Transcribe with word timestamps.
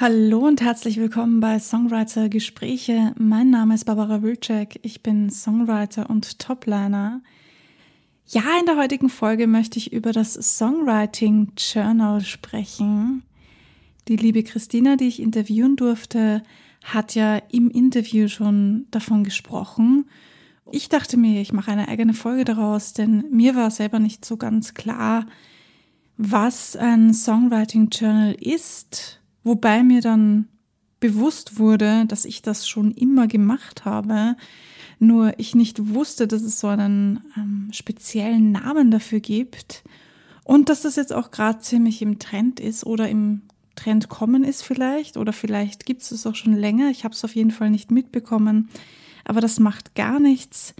Hallo 0.00 0.46
und 0.46 0.62
herzlich 0.62 0.96
willkommen 0.96 1.40
bei 1.40 1.58
Songwriter 1.58 2.30
Gespräche. 2.30 3.12
Mein 3.18 3.50
Name 3.50 3.74
ist 3.74 3.84
Barbara 3.84 4.22
Wilczek. 4.22 4.80
Ich 4.80 5.02
bin 5.02 5.28
Songwriter 5.28 6.08
und 6.08 6.38
Topliner. 6.38 7.20
Ja, 8.26 8.40
in 8.58 8.64
der 8.64 8.78
heutigen 8.78 9.10
Folge 9.10 9.46
möchte 9.46 9.76
ich 9.78 9.92
über 9.92 10.12
das 10.12 10.32
Songwriting 10.32 11.52
Journal 11.58 12.22
sprechen. 12.22 13.24
Die 14.08 14.16
liebe 14.16 14.42
Christina, 14.42 14.96
die 14.96 15.08
ich 15.08 15.20
interviewen 15.20 15.76
durfte, 15.76 16.42
hat 16.82 17.14
ja 17.14 17.36
im 17.50 17.70
Interview 17.70 18.28
schon 18.28 18.86
davon 18.90 19.22
gesprochen. 19.22 20.08
Ich 20.72 20.88
dachte 20.88 21.18
mir, 21.18 21.42
ich 21.42 21.52
mache 21.52 21.72
eine 21.72 21.88
eigene 21.88 22.14
Folge 22.14 22.46
daraus, 22.46 22.94
denn 22.94 23.26
mir 23.30 23.54
war 23.54 23.70
selber 23.70 23.98
nicht 23.98 24.24
so 24.24 24.38
ganz 24.38 24.72
klar, 24.72 25.26
was 26.16 26.74
ein 26.74 27.12
Songwriting 27.12 27.90
Journal 27.90 28.32
ist 28.40 29.19
Wobei 29.42 29.82
mir 29.82 30.00
dann 30.00 30.48
bewusst 31.00 31.58
wurde, 31.58 32.04
dass 32.06 32.24
ich 32.24 32.42
das 32.42 32.68
schon 32.68 32.92
immer 32.92 33.26
gemacht 33.26 33.84
habe, 33.84 34.36
nur 34.98 35.32
ich 35.38 35.54
nicht 35.54 35.94
wusste, 35.94 36.28
dass 36.28 36.42
es 36.42 36.60
so 36.60 36.66
einen 36.68 37.20
ähm, 37.36 37.68
speziellen 37.72 38.52
Namen 38.52 38.90
dafür 38.90 39.20
gibt 39.20 39.82
und 40.44 40.68
dass 40.68 40.82
das 40.82 40.96
jetzt 40.96 41.12
auch 41.12 41.30
gerade 41.30 41.60
ziemlich 41.60 42.02
im 42.02 42.18
Trend 42.18 42.60
ist 42.60 42.84
oder 42.84 43.08
im 43.08 43.42
Trend 43.76 44.10
kommen 44.10 44.44
ist 44.44 44.62
vielleicht 44.62 45.16
oder 45.16 45.32
vielleicht 45.32 45.86
gibt 45.86 46.02
es 46.02 46.10
es 46.10 46.26
auch 46.26 46.34
schon 46.34 46.54
länger. 46.54 46.90
Ich 46.90 47.04
habe 47.04 47.14
es 47.14 47.24
auf 47.24 47.34
jeden 47.34 47.50
Fall 47.50 47.70
nicht 47.70 47.90
mitbekommen, 47.90 48.68
aber 49.24 49.40
das 49.40 49.58
macht 49.58 49.94
gar 49.94 50.20
nichts. 50.20 50.74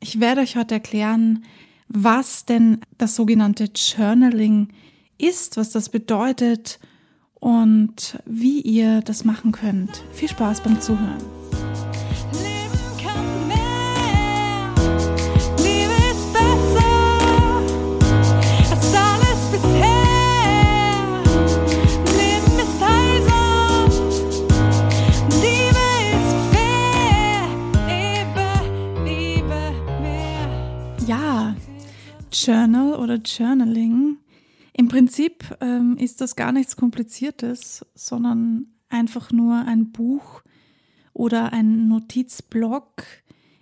Ich 0.00 0.20
werde 0.20 0.42
euch 0.42 0.56
heute 0.56 0.74
erklären, 0.74 1.44
was 1.88 2.44
denn 2.44 2.80
das 2.98 3.16
sogenannte 3.16 3.70
Journaling 3.74 4.68
ist, 5.16 5.56
was 5.56 5.70
das 5.70 5.88
bedeutet 5.88 6.78
und 7.40 8.18
wie 8.24 8.60
ihr 8.60 9.00
das 9.02 9.24
machen 9.24 9.52
könnt. 9.52 10.02
Viel 10.12 10.28
Spaß 10.28 10.62
beim 10.62 10.80
Zuhören. 10.80 11.22
Ja, 31.06 31.54
Journal 32.32 32.94
oder 32.94 33.14
Journaling 33.16 34.16
im 34.78 34.88
Prinzip 34.88 35.56
ähm, 35.62 35.96
ist 35.96 36.20
das 36.20 36.36
gar 36.36 36.52
nichts 36.52 36.76
Kompliziertes, 36.76 37.86
sondern 37.94 38.66
einfach 38.90 39.32
nur 39.32 39.56
ein 39.56 39.90
Buch 39.90 40.42
oder 41.14 41.54
ein 41.54 41.88
Notizblock, 41.88 43.02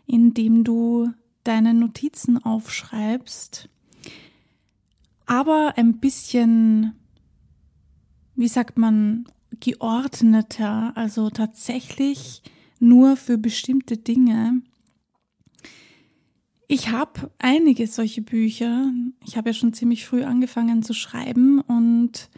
in 0.07 0.35
dem 0.35 0.65
du 0.65 1.12
deine 1.45 1.73
Notizen 1.73 2.42
aufschreibst, 2.45 3.69
aber 5.27 5.75
ein 5.77 5.98
bisschen, 5.98 6.95
wie 8.35 8.48
sagt 8.48 8.77
man, 8.77 9.27
geordneter, 9.61 10.97
also 10.97 11.31
tatsächlich 11.31 12.42
nur 12.81 13.17
für 13.17 13.39
bestimmte 13.39 13.98
Dinge 13.98 14.62
ich 16.69 16.91
habe 16.91 17.31
einige 17.39 17.87
solche 17.87 18.23
Bücher. 18.23 18.91
Ich 19.27 19.37
habe 19.37 19.51
ja 19.51 19.55
schon 19.55 19.73
ziemlich 19.73 20.07
früh 20.07 20.25
angefangen 20.25 20.83
zu 20.83 20.95
schreiben 20.95 21.61
und 21.61 22.31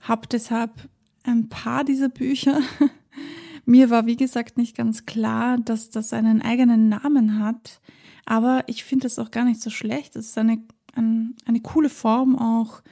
habe 0.00 0.26
deshalb 0.26 0.88
ein 1.24 1.48
paar 1.48 1.84
dieser 1.84 2.08
Bücher. 2.08 2.60
Mir 3.64 3.90
war, 3.90 4.06
wie 4.06 4.16
gesagt, 4.16 4.56
nicht 4.56 4.76
ganz 4.76 5.06
klar, 5.06 5.58
dass 5.58 5.90
das 5.90 6.12
einen 6.12 6.42
eigenen 6.42 6.88
Namen 6.88 7.38
hat. 7.38 7.80
Aber 8.26 8.64
ich 8.66 8.84
finde 8.84 9.06
es 9.06 9.18
auch 9.18 9.30
gar 9.30 9.44
nicht 9.44 9.60
so 9.60 9.70
schlecht. 9.70 10.16
Es 10.16 10.28
ist 10.28 10.38
eine, 10.38 10.62
ein, 10.94 11.36
eine 11.46 11.60
coole 11.60 11.88
Form 11.88 12.36
auch, 12.36 12.82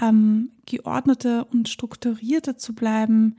ähm, 0.00 0.50
geordneter 0.66 1.50
und 1.50 1.68
strukturierter 1.68 2.56
zu 2.56 2.74
bleiben, 2.74 3.36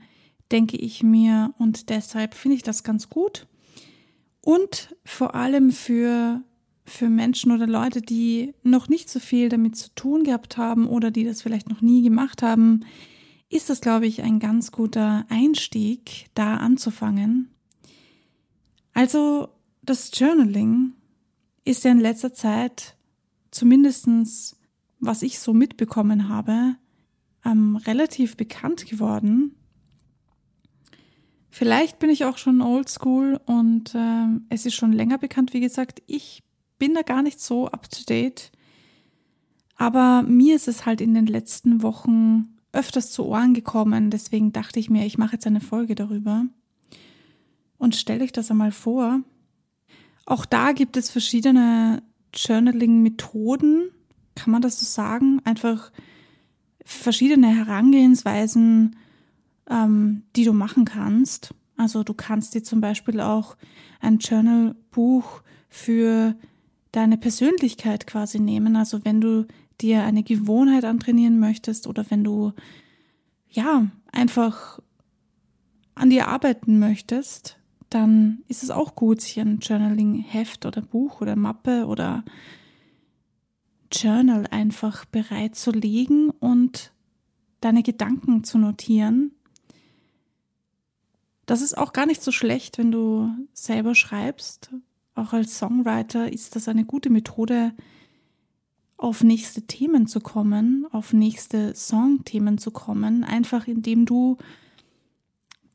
denke 0.50 0.76
ich 0.76 1.02
mir. 1.02 1.54
Und 1.58 1.88
deshalb 1.88 2.34
finde 2.34 2.56
ich 2.56 2.62
das 2.62 2.84
ganz 2.84 3.08
gut. 3.08 3.46
Und 4.40 4.94
vor 5.04 5.34
allem 5.34 5.70
für 5.70 6.42
für 6.84 7.08
Menschen 7.08 7.52
oder 7.52 7.66
Leute, 7.66 8.02
die 8.02 8.54
noch 8.62 8.88
nicht 8.88 9.08
so 9.08 9.20
viel 9.20 9.48
damit 9.48 9.76
zu 9.76 9.94
tun 9.94 10.24
gehabt 10.24 10.56
haben 10.56 10.86
oder 10.86 11.10
die 11.10 11.24
das 11.24 11.42
vielleicht 11.42 11.68
noch 11.68 11.80
nie 11.80 12.02
gemacht 12.02 12.42
haben, 12.42 12.84
ist 13.48 13.70
das, 13.70 13.80
glaube 13.80 14.06
ich, 14.06 14.22
ein 14.22 14.40
ganz 14.40 14.72
guter 14.72 15.26
Einstieg, 15.28 16.26
da 16.34 16.56
anzufangen. 16.56 17.50
Also 18.94 19.48
das 19.82 20.10
Journaling 20.14 20.94
ist 21.64 21.84
ja 21.84 21.92
in 21.92 22.00
letzter 22.00 22.32
Zeit, 22.32 22.96
zumindestens 23.50 24.56
was 25.00 25.22
ich 25.22 25.40
so 25.40 25.52
mitbekommen 25.52 26.28
habe, 26.28 26.76
ähm, 27.44 27.76
relativ 27.76 28.36
bekannt 28.36 28.86
geworden. 28.86 29.56
Vielleicht 31.50 31.98
bin 31.98 32.08
ich 32.08 32.24
auch 32.24 32.38
schon 32.38 32.62
oldschool 32.62 33.38
und 33.44 33.94
äh, 33.94 34.26
es 34.48 34.64
ist 34.64 34.74
schon 34.74 34.92
länger 34.92 35.18
bekannt. 35.18 35.52
Wie 35.52 35.60
gesagt, 35.60 36.02
ich 36.06 36.42
bin 36.82 36.94
da 36.94 37.02
gar 37.02 37.22
nicht 37.22 37.38
so 37.38 37.68
up 37.68 37.88
to 37.88 38.02
date. 38.08 38.50
Aber 39.76 40.22
mir 40.22 40.56
ist 40.56 40.66
es 40.66 40.84
halt 40.84 41.00
in 41.00 41.14
den 41.14 41.26
letzten 41.28 41.80
Wochen 41.84 42.58
öfters 42.72 43.12
zu 43.12 43.24
Ohren 43.24 43.54
gekommen. 43.54 44.10
Deswegen 44.10 44.52
dachte 44.52 44.80
ich 44.80 44.90
mir, 44.90 45.06
ich 45.06 45.16
mache 45.16 45.34
jetzt 45.34 45.46
eine 45.46 45.60
Folge 45.60 45.94
darüber. 45.94 46.44
Und 47.78 47.94
stelle 47.94 48.24
euch 48.24 48.32
das 48.32 48.50
einmal 48.50 48.72
vor. 48.72 49.20
Auch 50.26 50.44
da 50.44 50.72
gibt 50.72 50.96
es 50.96 51.08
verschiedene 51.08 52.02
Journaling-Methoden. 52.34 53.90
Kann 54.34 54.50
man 54.50 54.60
das 54.60 54.80
so 54.80 54.84
sagen? 54.84 55.40
Einfach 55.44 55.92
verschiedene 56.84 57.46
Herangehensweisen, 57.46 58.96
ähm, 59.70 60.24
die 60.34 60.42
du 60.42 60.52
machen 60.52 60.84
kannst. 60.84 61.54
Also 61.76 62.02
du 62.02 62.12
kannst 62.12 62.54
dir 62.54 62.64
zum 62.64 62.80
Beispiel 62.80 63.20
auch 63.20 63.56
ein 64.00 64.18
Journal-Buch 64.18 65.42
für 65.68 66.34
deine 66.92 67.16
Persönlichkeit 67.16 68.06
quasi 68.06 68.38
nehmen. 68.38 68.76
Also 68.76 69.04
wenn 69.04 69.20
du 69.20 69.46
dir 69.80 70.04
eine 70.04 70.22
Gewohnheit 70.22 70.84
antrainieren 70.84 71.40
möchtest 71.40 71.86
oder 71.86 72.10
wenn 72.10 72.22
du 72.22 72.52
ja 73.48 73.88
einfach 74.12 74.78
an 75.94 76.10
dir 76.10 76.28
arbeiten 76.28 76.78
möchtest, 76.78 77.58
dann 77.90 78.42
ist 78.48 78.62
es 78.62 78.70
auch 78.70 78.94
gut, 78.94 79.20
sich 79.20 79.38
ein 79.40 79.58
Journaling-Heft 79.58 80.64
oder 80.64 80.80
Buch 80.80 81.20
oder 81.20 81.36
Mappe 81.36 81.86
oder 81.86 82.24
Journal 83.92 84.46
einfach 84.50 85.04
bereitzulegen 85.04 86.30
und 86.30 86.92
deine 87.60 87.82
Gedanken 87.82 88.44
zu 88.44 88.58
notieren. 88.58 89.32
Das 91.44 91.60
ist 91.60 91.76
auch 91.76 91.92
gar 91.92 92.06
nicht 92.06 92.22
so 92.22 92.32
schlecht, 92.32 92.78
wenn 92.78 92.90
du 92.90 93.30
selber 93.52 93.94
schreibst, 93.94 94.70
auch 95.14 95.32
als 95.32 95.58
Songwriter 95.58 96.32
ist 96.32 96.56
das 96.56 96.68
eine 96.68 96.84
gute 96.84 97.10
Methode, 97.10 97.72
auf 98.96 99.24
nächste 99.24 99.62
Themen 99.62 100.06
zu 100.06 100.20
kommen, 100.20 100.86
auf 100.92 101.12
nächste 101.12 101.74
Songthemen 101.74 102.58
zu 102.58 102.70
kommen, 102.70 103.24
einfach 103.24 103.66
indem 103.66 104.06
du 104.06 104.38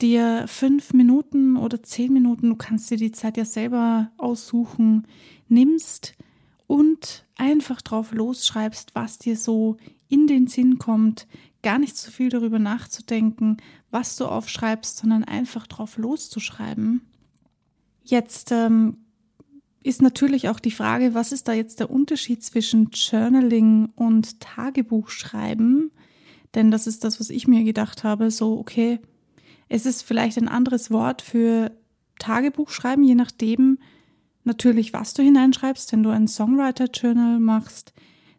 dir 0.01 0.45
fünf 0.47 0.93
Minuten 0.93 1.57
oder 1.57 1.83
zehn 1.83 2.13
Minuten, 2.13 2.49
du 2.49 2.55
kannst 2.55 2.89
dir 2.89 2.97
die 2.97 3.11
Zeit 3.11 3.35
ja 3.35 3.43
selber 3.43 4.11
aussuchen, 4.17 5.07
nimmst 5.49 6.13
und 6.67 7.25
einfach 7.35 7.81
drauf 7.81 8.13
losschreibst, 8.13 8.95
was 8.95 9.17
dir 9.17 9.35
so 9.35 9.75
in 10.07 10.27
den 10.27 10.47
Sinn 10.47 10.77
kommt, 10.77 11.27
gar 11.63 11.79
nicht 11.79 11.97
so 11.97 12.11
viel 12.11 12.29
darüber 12.29 12.59
nachzudenken, 12.59 13.57
was 13.91 14.15
du 14.15 14.25
aufschreibst, 14.25 14.97
sondern 14.97 15.25
einfach 15.25 15.67
drauf 15.67 15.97
loszuschreiben. 15.97 17.01
Jetzt 18.03 18.53
ähm, 18.53 18.97
ist 19.87 20.01
natürlich 20.01 20.49
auch 20.49 20.59
die 20.59 20.71
Frage, 20.71 21.13
was 21.13 21.31
ist 21.31 21.47
da 21.47 21.53
jetzt 21.53 21.79
der 21.79 21.89
Unterschied 21.89 22.43
zwischen 22.43 22.89
Journaling 22.91 23.89
und 23.95 24.41
Tagebuchschreiben? 24.41 25.91
Denn 26.55 26.71
das 26.71 26.87
ist 26.87 27.05
das, 27.05 27.21
was 27.21 27.29
ich 27.29 27.47
mir 27.47 27.63
gedacht 27.63 28.03
habe. 28.03 28.29
So, 28.29 28.59
okay, 28.59 28.99
es 29.69 29.85
ist 29.85 30.01
vielleicht 30.01 30.37
ein 30.37 30.49
anderes 30.49 30.91
Wort 30.91 31.21
für 31.21 31.71
Tagebuchschreiben, 32.19 33.03
je 33.03 33.15
nachdem 33.15 33.79
natürlich, 34.43 34.91
was 34.91 35.13
du 35.13 35.23
hineinschreibst. 35.23 35.93
Wenn 35.93 36.03
du 36.03 36.09
ein 36.09 36.27
Songwriter-Journal 36.27 37.39
machst, 37.39 37.93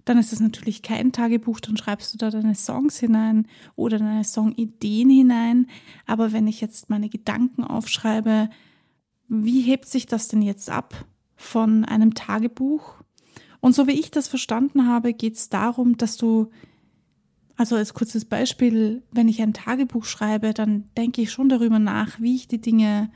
dann 0.05 0.19
ist 0.19 0.35
es 0.35 0.41
natürlich 0.41 0.83
kein 0.83 1.13
Tagebuch, 1.13 1.61
dann 1.61 1.79
schreibst 1.79 2.13
du 2.13 2.19
da 2.19 2.31
deine 2.31 2.55
Songs 2.57 2.99
hinein 2.99 3.47
oder 3.75 3.99
deine 3.99 4.25
Songideen 4.25 5.09
hinein. 5.09 5.67
Aber 6.07 6.33
wenn 6.33 6.47
ich 6.47 6.61
jetzt 6.61 6.91
meine 6.91 7.09
Gedanken 7.09 7.65
aufschreibe, 7.65 8.51
wie 9.29 9.63
hebt 9.63 9.89
sich 9.89 10.05
das 10.07 10.29
denn 10.29 10.43
jetzt 10.43 10.69
ab? 10.69 11.07
Von 11.39 11.87
einem 11.87 12.13
Tagebuch. 12.13 12.97
Und 13.61 13.75
so 13.75 13.87
wie 13.87 13.93
ich 13.93 14.11
das 14.11 14.29
verstanden 14.29 14.87
habe, 14.87 15.15
geht 15.15 15.37
es 15.37 15.49
darum, 15.49 15.97
dass 15.97 16.19
du 16.19 16.51
Also 17.57 17.75
als 17.77 17.95
kurzes 17.95 18.25
Beispiel, 18.25 19.03
wenn 19.11 19.29
ich 19.29 19.41
ein 19.41 19.53
Tagebuch 19.53 20.05
schreibe, 20.05 20.53
dann 20.53 20.85
denke 20.97 21.23
ich 21.23 21.33
schon 21.33 21.49
darüber 21.49 21.79
nach, 21.79 22.21
wie 22.21 22.37
ich 22.37 22.47
die 22.47 22.61
Dinge 22.61 23.11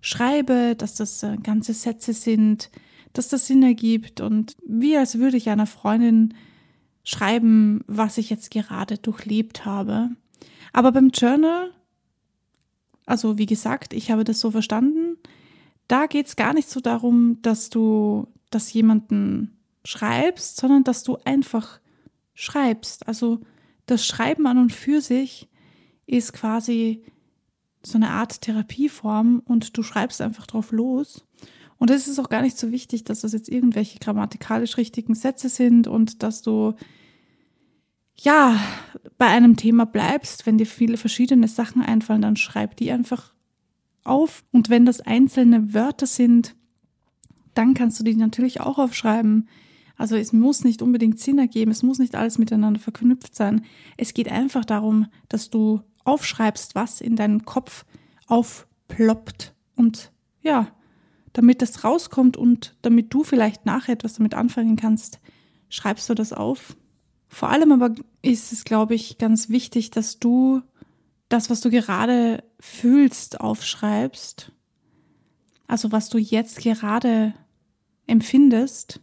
schreibe, 0.00 0.74
dass 0.76 0.96
das 0.96 1.22
äh, 1.22 1.36
ganze 1.42 1.74
Sätze 1.74 2.12
sind, 2.12 2.70
dass 3.12 3.28
das 3.28 3.46
Sinn 3.46 3.62
ergibt 3.62 4.20
und 4.20 4.56
wie 4.66 4.96
als 4.96 5.18
würde 5.18 5.36
ich 5.36 5.48
einer 5.48 5.66
Freundin 5.66 6.34
schreiben, 7.04 7.82
was 7.86 8.18
ich 8.18 8.30
jetzt 8.30 8.50
gerade 8.50 8.98
durchlebt 8.98 9.64
habe. 9.64 10.10
Aber 10.72 10.90
beim 10.90 11.10
Journal, 11.10 11.70
also 13.06 13.38
wie 13.38 13.46
gesagt, 13.46 13.94
ich 13.94 14.10
habe 14.10 14.24
das 14.24 14.40
so 14.40 14.50
verstanden, 14.50 15.16
da 15.88 16.06
geht 16.06 16.26
es 16.26 16.36
gar 16.36 16.54
nicht 16.54 16.68
so 16.68 16.80
darum, 16.80 17.38
dass 17.42 17.70
du 17.70 18.28
das 18.50 18.72
jemanden 18.72 19.58
schreibst, 19.84 20.56
sondern 20.56 20.84
dass 20.84 21.02
du 21.02 21.18
einfach 21.24 21.80
schreibst. 22.34 23.06
Also 23.06 23.40
das 23.86 24.06
Schreiben 24.06 24.46
an 24.46 24.58
und 24.58 24.72
für 24.72 25.00
sich 25.00 25.48
ist 26.06 26.32
quasi 26.32 27.02
so 27.82 27.98
eine 27.98 28.10
Art 28.10 28.40
Therapieform 28.40 29.42
und 29.44 29.76
du 29.76 29.82
schreibst 29.82 30.20
einfach 30.20 30.46
drauf 30.46 30.72
los. 30.72 31.26
Und 31.76 31.90
es 31.90 32.08
ist 32.08 32.18
auch 32.18 32.30
gar 32.30 32.42
nicht 32.42 32.56
so 32.56 32.70
wichtig, 32.70 33.04
dass 33.04 33.20
das 33.20 33.32
jetzt 33.32 33.48
irgendwelche 33.48 33.98
grammatikalisch 33.98 34.78
richtigen 34.78 35.14
Sätze 35.14 35.48
sind 35.48 35.86
und 35.86 36.22
dass 36.22 36.40
du 36.40 36.74
ja 38.16 38.58
bei 39.18 39.26
einem 39.26 39.56
Thema 39.56 39.84
bleibst. 39.84 40.46
Wenn 40.46 40.56
dir 40.56 40.66
viele 40.66 40.96
verschiedene 40.96 41.48
Sachen 41.48 41.82
einfallen, 41.82 42.22
dann 42.22 42.36
schreib 42.36 42.76
die 42.76 42.90
einfach 42.90 43.33
auf. 44.04 44.44
Und 44.52 44.70
wenn 44.70 44.86
das 44.86 45.00
einzelne 45.00 45.74
Wörter 45.74 46.06
sind, 46.06 46.54
dann 47.54 47.74
kannst 47.74 47.98
du 48.00 48.04
die 48.04 48.14
natürlich 48.14 48.60
auch 48.60 48.78
aufschreiben. 48.78 49.48
Also 49.96 50.16
es 50.16 50.32
muss 50.32 50.64
nicht 50.64 50.82
unbedingt 50.82 51.20
Sinn 51.20 51.38
ergeben, 51.38 51.70
es 51.70 51.82
muss 51.82 51.98
nicht 51.98 52.16
alles 52.16 52.38
miteinander 52.38 52.80
verknüpft 52.80 53.34
sein. 53.34 53.64
Es 53.96 54.12
geht 54.12 54.30
einfach 54.30 54.64
darum, 54.64 55.06
dass 55.28 55.50
du 55.50 55.80
aufschreibst, 56.04 56.74
was 56.74 57.00
in 57.00 57.16
deinen 57.16 57.44
Kopf 57.44 57.84
aufploppt 58.26 59.54
und 59.76 60.12
ja, 60.42 60.68
damit 61.32 61.62
das 61.62 61.84
rauskommt 61.84 62.36
und 62.36 62.76
damit 62.82 63.12
du 63.14 63.24
vielleicht 63.24 63.66
nachher 63.66 63.94
etwas 63.94 64.14
damit 64.14 64.34
anfangen 64.34 64.76
kannst, 64.76 65.20
schreibst 65.68 66.08
du 66.08 66.14
das 66.14 66.32
auf. 66.32 66.76
Vor 67.28 67.50
allem 67.50 67.72
aber 67.72 67.94
ist 68.22 68.52
es, 68.52 68.64
glaube 68.64 68.94
ich, 68.94 69.18
ganz 69.18 69.48
wichtig, 69.48 69.90
dass 69.90 70.18
du 70.18 70.62
das, 71.28 71.50
was 71.50 71.60
du 71.60 71.70
gerade 71.70 72.44
fühlst, 72.60 73.40
aufschreibst. 73.40 74.52
Also 75.66 75.92
was 75.92 76.08
du 76.08 76.18
jetzt 76.18 76.58
gerade 76.58 77.34
empfindest 78.06 79.00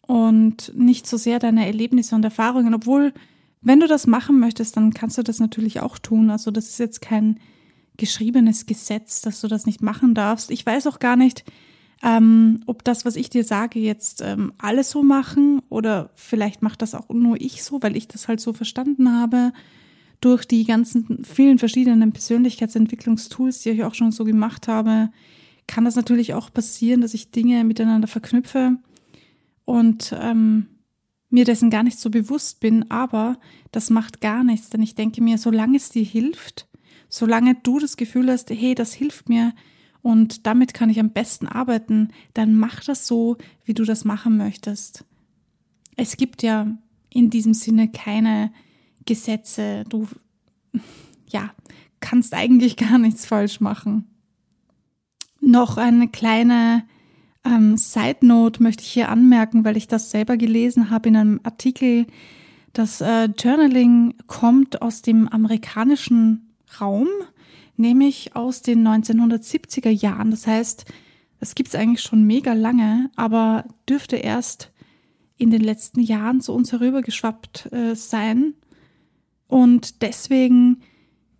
und 0.00 0.72
nicht 0.74 1.06
so 1.06 1.16
sehr 1.16 1.38
deine 1.38 1.66
Erlebnisse 1.66 2.14
und 2.14 2.24
Erfahrungen, 2.24 2.74
obwohl 2.74 3.12
wenn 3.60 3.80
du 3.80 3.88
das 3.88 4.06
machen 4.06 4.38
möchtest, 4.38 4.76
dann 4.76 4.94
kannst 4.94 5.18
du 5.18 5.22
das 5.22 5.40
natürlich 5.40 5.80
auch 5.80 5.98
tun. 5.98 6.30
Also 6.30 6.50
das 6.50 6.68
ist 6.68 6.78
jetzt 6.78 7.00
kein 7.00 7.40
geschriebenes 7.96 8.66
Gesetz, 8.66 9.20
dass 9.20 9.40
du 9.40 9.48
das 9.48 9.66
nicht 9.66 9.82
machen 9.82 10.14
darfst. 10.14 10.50
Ich 10.52 10.64
weiß 10.64 10.86
auch 10.86 11.00
gar 11.00 11.16
nicht, 11.16 11.44
ähm, 12.02 12.62
ob 12.66 12.84
das, 12.84 13.04
was 13.04 13.16
ich 13.16 13.28
dir 13.28 13.42
sage, 13.42 13.80
jetzt 13.80 14.22
ähm, 14.22 14.52
alle 14.58 14.84
so 14.84 15.02
machen 15.02 15.60
oder 15.68 16.10
vielleicht 16.14 16.62
macht 16.62 16.80
das 16.80 16.94
auch 16.94 17.08
nur 17.08 17.40
ich 17.40 17.64
so, 17.64 17.82
weil 17.82 17.96
ich 17.96 18.06
das 18.06 18.28
halt 18.28 18.40
so 18.40 18.52
verstanden 18.52 19.12
habe 19.12 19.52
durch 20.20 20.46
die 20.46 20.64
ganzen 20.64 21.24
vielen 21.24 21.58
verschiedenen 21.58 22.12
Persönlichkeitsentwicklungstools, 22.12 23.60
die 23.60 23.70
ich 23.70 23.84
auch 23.84 23.94
schon 23.94 24.12
so 24.12 24.24
gemacht 24.24 24.68
habe, 24.68 25.10
kann 25.66 25.84
das 25.84 25.96
natürlich 25.96 26.34
auch 26.34 26.52
passieren, 26.52 27.00
dass 27.00 27.14
ich 27.14 27.30
Dinge 27.30 27.62
miteinander 27.62 28.08
verknüpfe 28.08 28.78
und 29.64 30.14
ähm, 30.18 30.66
mir 31.30 31.44
dessen 31.44 31.70
gar 31.70 31.82
nicht 31.82 31.98
so 31.98 32.10
bewusst 32.10 32.60
bin, 32.60 32.90
aber 32.90 33.38
das 33.70 33.90
macht 33.90 34.20
gar 34.20 34.42
nichts, 34.42 34.70
denn 34.70 34.82
ich 34.82 34.94
denke 34.94 35.22
mir, 35.22 35.38
solange 35.38 35.76
es 35.76 35.90
dir 35.90 36.04
hilft, 36.04 36.68
solange 37.08 37.54
du 37.54 37.78
das 37.78 37.96
Gefühl 37.96 38.30
hast, 38.30 38.50
hey, 38.50 38.74
das 38.74 38.94
hilft 38.94 39.28
mir 39.28 39.52
und 40.00 40.46
damit 40.46 40.74
kann 40.74 40.90
ich 40.90 40.98
am 40.98 41.10
besten 41.10 41.46
arbeiten, 41.46 42.08
dann 42.34 42.54
mach 42.54 42.82
das 42.84 43.06
so, 43.06 43.36
wie 43.64 43.74
du 43.74 43.84
das 43.84 44.04
machen 44.04 44.36
möchtest. 44.36 45.04
Es 45.96 46.16
gibt 46.16 46.42
ja 46.42 46.78
in 47.10 47.30
diesem 47.30 47.54
Sinne 47.54 47.90
keine 47.90 48.52
Gesetze. 49.08 49.84
Du, 49.88 50.06
ja, 51.28 51.50
kannst 51.98 52.34
eigentlich 52.34 52.76
gar 52.76 52.98
nichts 52.98 53.26
falsch 53.26 53.60
machen. 53.60 54.06
Noch 55.40 55.78
eine 55.78 56.08
kleine 56.08 56.84
ähm, 57.42 57.76
Side 57.78 58.18
Note 58.20 58.62
möchte 58.62 58.82
ich 58.82 58.90
hier 58.90 59.08
anmerken, 59.08 59.64
weil 59.64 59.78
ich 59.78 59.88
das 59.88 60.10
selber 60.10 60.36
gelesen 60.36 60.90
habe 60.90 61.08
in 61.08 61.16
einem 61.16 61.40
Artikel. 61.42 62.06
Das 62.74 63.00
äh, 63.00 63.30
Journaling 63.36 64.14
kommt 64.26 64.82
aus 64.82 65.00
dem 65.00 65.26
amerikanischen 65.26 66.52
Raum, 66.78 67.08
nämlich 67.76 68.36
aus 68.36 68.60
den 68.60 68.86
1970er 68.86 69.90
Jahren. 69.90 70.30
Das 70.30 70.46
heißt, 70.46 70.84
es 71.40 71.54
gibt 71.54 71.70
es 71.70 71.74
eigentlich 71.74 72.02
schon 72.02 72.24
mega 72.24 72.52
lange, 72.52 73.10
aber 73.16 73.64
dürfte 73.88 74.16
erst 74.16 74.70
in 75.38 75.50
den 75.50 75.62
letzten 75.62 76.00
Jahren 76.00 76.42
zu 76.42 76.52
uns 76.52 76.72
herübergeschwappt 76.72 77.72
äh, 77.72 77.94
sein. 77.94 78.54
Und 79.48 80.02
deswegen 80.02 80.82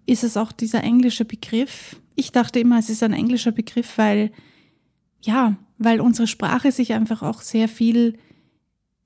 ist 0.07 0.25
es 0.25 0.37
auch 0.37 0.51
dieser 0.51 0.83
englische 0.83 1.25
Begriff. 1.25 2.01
Ich 2.17 2.33
dachte 2.33 2.59
immer, 2.59 2.79
es 2.79 2.91
ist 2.91 3.03
ein 3.03 3.13
englischer 3.13 3.53
Begriff, 3.53 3.99
weil, 3.99 4.33
ja, 5.23 5.57
weil 5.77 6.01
unsere 6.01 6.27
Sprache 6.27 6.73
sich 6.73 6.95
einfach 6.95 7.23
auch 7.23 7.43
sehr 7.43 7.69
viel 7.69 8.19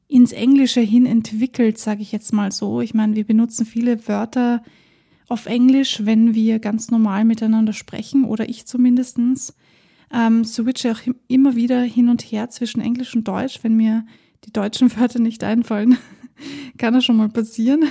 ins 0.06 0.32
Englische 0.32 0.80
hin 0.80 1.06
entwickelt, 1.06 1.78
sage 1.78 2.02
ich 2.02 2.12
jetzt 2.12 2.32
mal 2.32 2.52
so. 2.52 2.80
Ich 2.80 2.94
meine, 2.94 3.16
wir 3.16 3.24
benutzen 3.24 3.66
viele 3.66 4.06
Wörter 4.08 4.62
auf 5.28 5.46
Englisch, 5.46 6.04
wenn 6.04 6.34
wir 6.34 6.58
ganz 6.58 6.90
normal 6.90 7.24
miteinander 7.24 7.72
sprechen, 7.72 8.24
oder 8.24 8.48
ich 8.48 8.66
zumindestens. 8.66 9.54
Ähm, 10.12 10.44
switche 10.44 10.92
auch 10.92 11.00
immer 11.26 11.56
wieder 11.56 11.80
hin 11.80 12.10
und 12.10 12.20
her 12.20 12.50
zwischen 12.50 12.82
Englisch 12.82 13.16
und 13.16 13.26
Deutsch, 13.26 13.60
wenn 13.62 13.74
mir 13.74 14.04
die 14.44 14.52
deutschen 14.52 14.94
Wörter 14.96 15.18
nicht 15.18 15.42
einfallen. 15.42 15.96
Kann 16.78 16.94
das 16.94 17.04
schon 17.04 17.16
mal 17.16 17.30
passieren. 17.30 17.84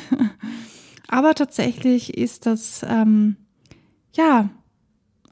Aber 1.11 1.35
tatsächlich 1.35 2.17
ist 2.17 2.45
das, 2.45 2.85
ähm, 2.87 3.35
ja, 4.13 4.49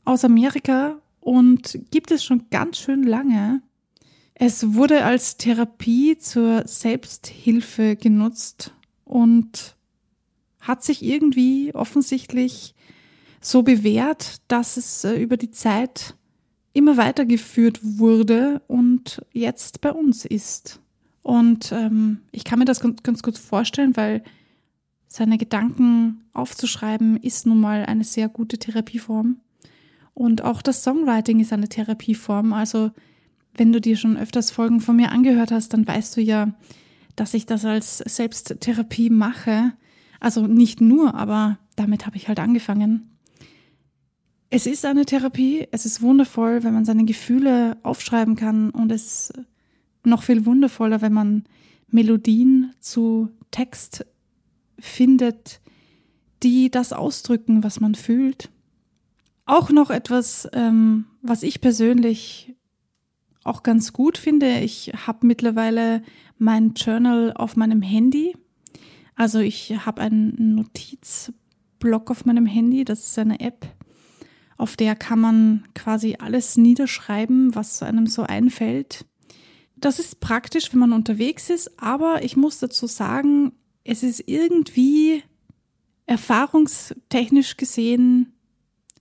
aus 0.03 0.25
Amerika 0.25 0.99
und 1.21 1.79
gibt 1.89 2.11
es 2.11 2.21
schon 2.21 2.49
ganz 2.51 2.79
schön 2.79 3.03
lange. 3.03 3.61
Es 4.33 4.73
wurde 4.73 5.05
als 5.05 5.37
Therapie 5.37 6.17
zur 6.17 6.67
Selbsthilfe 6.67 7.95
genutzt 7.95 8.73
und 9.05 9.77
hat 10.59 10.83
sich 10.83 11.01
irgendwie 11.01 11.73
offensichtlich 11.73 12.75
so 13.39 13.63
bewährt, 13.63 14.41
dass 14.49 14.75
es 14.75 15.05
äh, 15.05 15.15
über 15.15 15.37
die 15.37 15.51
Zeit 15.51 16.17
immer 16.73 16.97
weitergeführt 16.97 17.79
wurde 17.81 18.61
und 18.67 19.21
jetzt 19.31 19.79
bei 19.79 19.93
uns 19.93 20.25
ist. 20.25 20.81
Und 21.21 21.71
ähm, 21.71 22.19
ich 22.33 22.43
kann 22.43 22.59
mir 22.59 22.65
das 22.65 22.81
ganz, 22.81 23.01
ganz 23.01 23.23
gut 23.23 23.37
vorstellen, 23.37 23.95
weil 23.95 24.23
seine 25.09 25.39
Gedanken 25.39 26.21
aufzuschreiben 26.33 27.17
ist 27.17 27.47
nun 27.47 27.59
mal 27.59 27.83
eine 27.85 28.03
sehr 28.03 28.29
gute 28.29 28.59
Therapieform. 28.59 29.37
Und 30.13 30.43
auch 30.43 30.61
das 30.61 30.83
Songwriting 30.83 31.39
ist 31.39 31.51
eine 31.51 31.67
Therapieform. 31.67 32.53
Also 32.53 32.91
wenn 33.55 33.73
du 33.73 33.81
dir 33.81 33.97
schon 33.97 34.17
öfters 34.17 34.51
Folgen 34.51 34.81
von 34.81 34.95
mir 34.95 35.11
angehört 35.11 35.51
hast, 35.51 35.73
dann 35.73 35.87
weißt 35.87 36.15
du 36.15 36.21
ja, 36.21 36.53
dass 37.15 37.33
ich 37.33 37.47
das 37.47 37.65
als 37.65 37.97
Selbsttherapie 37.97 39.09
mache. 39.09 39.73
Also 40.19 40.45
nicht 40.45 40.79
nur, 40.79 41.15
aber 41.15 41.57
damit 41.75 42.05
habe 42.05 42.15
ich 42.15 42.27
halt 42.27 42.39
angefangen. 42.39 43.09
Es 44.51 44.67
ist 44.67 44.85
eine 44.85 45.05
Therapie, 45.05 45.67
es 45.71 45.85
ist 45.85 46.03
wundervoll, 46.03 46.63
wenn 46.63 46.73
man 46.73 46.85
seine 46.85 47.05
Gefühle 47.05 47.77
aufschreiben 47.81 48.35
kann 48.35 48.69
und 48.69 48.91
es 48.91 49.31
ist 49.31 49.41
noch 50.03 50.21
viel 50.23 50.45
wundervoller, 50.45 51.01
wenn 51.01 51.13
man 51.13 51.45
Melodien 51.87 52.73
zu 52.79 53.29
Text 53.51 54.05
findet, 54.79 55.61
die 56.43 56.71
das 56.71 56.93
ausdrücken, 56.93 57.63
was 57.63 57.79
man 57.79 57.95
fühlt. 57.95 58.49
Auch 59.45 59.69
noch 59.69 59.89
etwas, 59.89 60.47
ähm, 60.53 61.05
was 61.21 61.43
ich 61.43 61.61
persönlich 61.61 62.55
auch 63.43 63.63
ganz 63.63 63.93
gut 63.93 64.17
finde. 64.17 64.59
Ich 64.59 64.91
habe 65.07 65.25
mittlerweile 65.25 66.03
mein 66.37 66.73
Journal 66.73 67.33
auf 67.33 67.55
meinem 67.55 67.81
Handy. 67.81 68.35
Also 69.15 69.39
ich 69.39 69.85
habe 69.85 70.01
einen 70.01 70.55
Notizblock 70.55 72.11
auf 72.11 72.25
meinem 72.25 72.45
Handy. 72.45 72.85
Das 72.85 73.07
ist 73.07 73.19
eine 73.19 73.39
App, 73.39 73.67
auf 74.57 74.75
der 74.75 74.95
kann 74.95 75.19
man 75.19 75.63
quasi 75.73 76.17
alles 76.19 76.57
niederschreiben, 76.57 77.55
was 77.55 77.81
einem 77.81 78.07
so 78.07 78.23
einfällt. 78.23 79.05
Das 79.77 79.99
ist 79.99 80.19
praktisch, 80.19 80.73
wenn 80.73 80.79
man 80.79 80.93
unterwegs 80.93 81.49
ist, 81.49 81.81
aber 81.81 82.23
ich 82.23 82.35
muss 82.35 82.59
dazu 82.59 82.85
sagen, 82.85 83.53
es 83.91 84.03
ist 84.03 84.23
irgendwie 84.27 85.23
erfahrungstechnisch 86.05 87.57
gesehen 87.57 88.33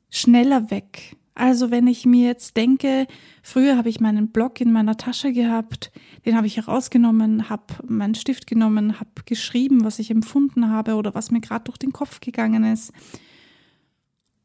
schneller 0.09 0.71
weg, 0.71 1.15
Also 1.35 1.71
wenn 1.71 1.87
ich 1.87 2.05
mir 2.05 2.27
jetzt 2.27 2.57
denke, 2.57 3.07
früher 3.45 3.77
habe 3.77 3.89
ich 3.89 4.01
meinen 4.01 4.33
Block 4.33 4.61
in 4.61 4.73
meiner 4.73 4.97
Tasche 4.97 5.33
gehabt, 5.33 5.93
den 6.27 6.37
habe 6.37 6.49
ich 6.49 6.57
herausgenommen, 6.57 7.49
habe 7.49 7.75
meinen 7.87 8.17
Stift 8.17 8.49
genommen, 8.49 8.99
habe 8.99 9.11
geschrieben, 9.25 9.85
was 9.85 10.01
ich 10.01 10.11
empfunden 10.11 10.71
habe 10.71 10.97
oder 10.97 11.15
was 11.15 11.31
mir 11.31 11.41
gerade 11.41 11.65
durch 11.65 11.79
den 11.79 11.93
Kopf 11.93 12.19
gegangen 12.19 12.65
ist. 12.65 12.93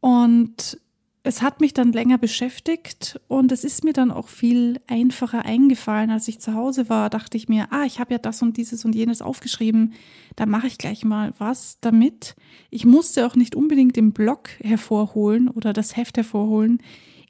Und 0.01 0.77
es 1.25 1.41
hat 1.41 1.61
mich 1.61 1.73
dann 1.73 1.93
länger 1.93 2.17
beschäftigt 2.17 3.19
und 3.29 3.53
es 3.53 3.63
ist 3.63 3.85
mir 3.85 3.93
dann 3.93 4.11
auch 4.11 4.27
viel 4.27 4.81
einfacher 4.87 5.45
eingefallen, 5.45 6.11
als 6.11 6.27
ich 6.27 6.39
zu 6.39 6.53
Hause 6.53 6.89
war. 6.89 7.09
Dachte 7.09 7.37
ich 7.37 7.47
mir, 7.47 7.71
ah, 7.71 7.85
ich 7.85 8.01
habe 8.01 8.13
ja 8.13 8.17
das 8.17 8.41
und 8.41 8.57
dieses 8.57 8.83
und 8.83 8.93
jenes 8.93 9.21
aufgeschrieben, 9.21 9.93
da 10.35 10.45
mache 10.45 10.67
ich 10.67 10.77
gleich 10.77 11.05
mal 11.05 11.33
was 11.37 11.79
damit. 11.79 12.35
Ich 12.69 12.83
musste 12.85 13.25
auch 13.25 13.35
nicht 13.37 13.55
unbedingt 13.55 13.95
den 13.95 14.11
Blog 14.11 14.49
hervorholen 14.61 15.47
oder 15.47 15.71
das 15.71 15.95
Heft 15.95 16.17
hervorholen, 16.17 16.79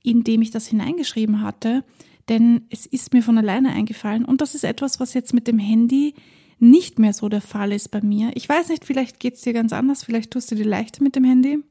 in 0.01 0.23
dem 0.23 0.41
ich 0.41 0.49
das 0.49 0.65
hineingeschrieben 0.65 1.41
hatte, 1.41 1.83
denn 2.29 2.65
es 2.71 2.87
ist 2.87 3.13
mir 3.13 3.21
von 3.21 3.37
alleine 3.37 3.73
eingefallen 3.73 4.25
und 4.25 4.41
das 4.41 4.55
ist 4.55 4.63
etwas, 4.63 4.99
was 4.99 5.13
jetzt 5.13 5.35
mit 5.35 5.47
dem 5.47 5.59
Handy 5.59 6.15
nicht 6.57 6.97
mehr 6.97 7.13
so 7.13 7.29
der 7.29 7.41
Fall 7.41 7.71
ist 7.71 7.91
bei 7.91 8.01
mir. 8.01 8.31
Ich 8.33 8.49
weiß 8.49 8.69
nicht, 8.69 8.85
vielleicht 8.85 9.19
geht 9.19 9.35
es 9.35 9.41
dir 9.41 9.53
ganz 9.53 9.71
anders, 9.71 10.03
vielleicht 10.03 10.31
tust 10.31 10.49
du 10.49 10.55
dir 10.55 10.65
leichter 10.65 11.03
mit 11.03 11.15
dem 11.15 11.25
Handy 11.25 11.63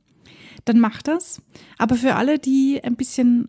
dann 0.65 0.79
mach 0.79 1.03
das. 1.03 1.43
Aber 1.79 1.97
für 1.97 2.15
alle, 2.15 2.39
die 2.39 2.81
ein 2.83 2.97
bisschen 2.97 3.49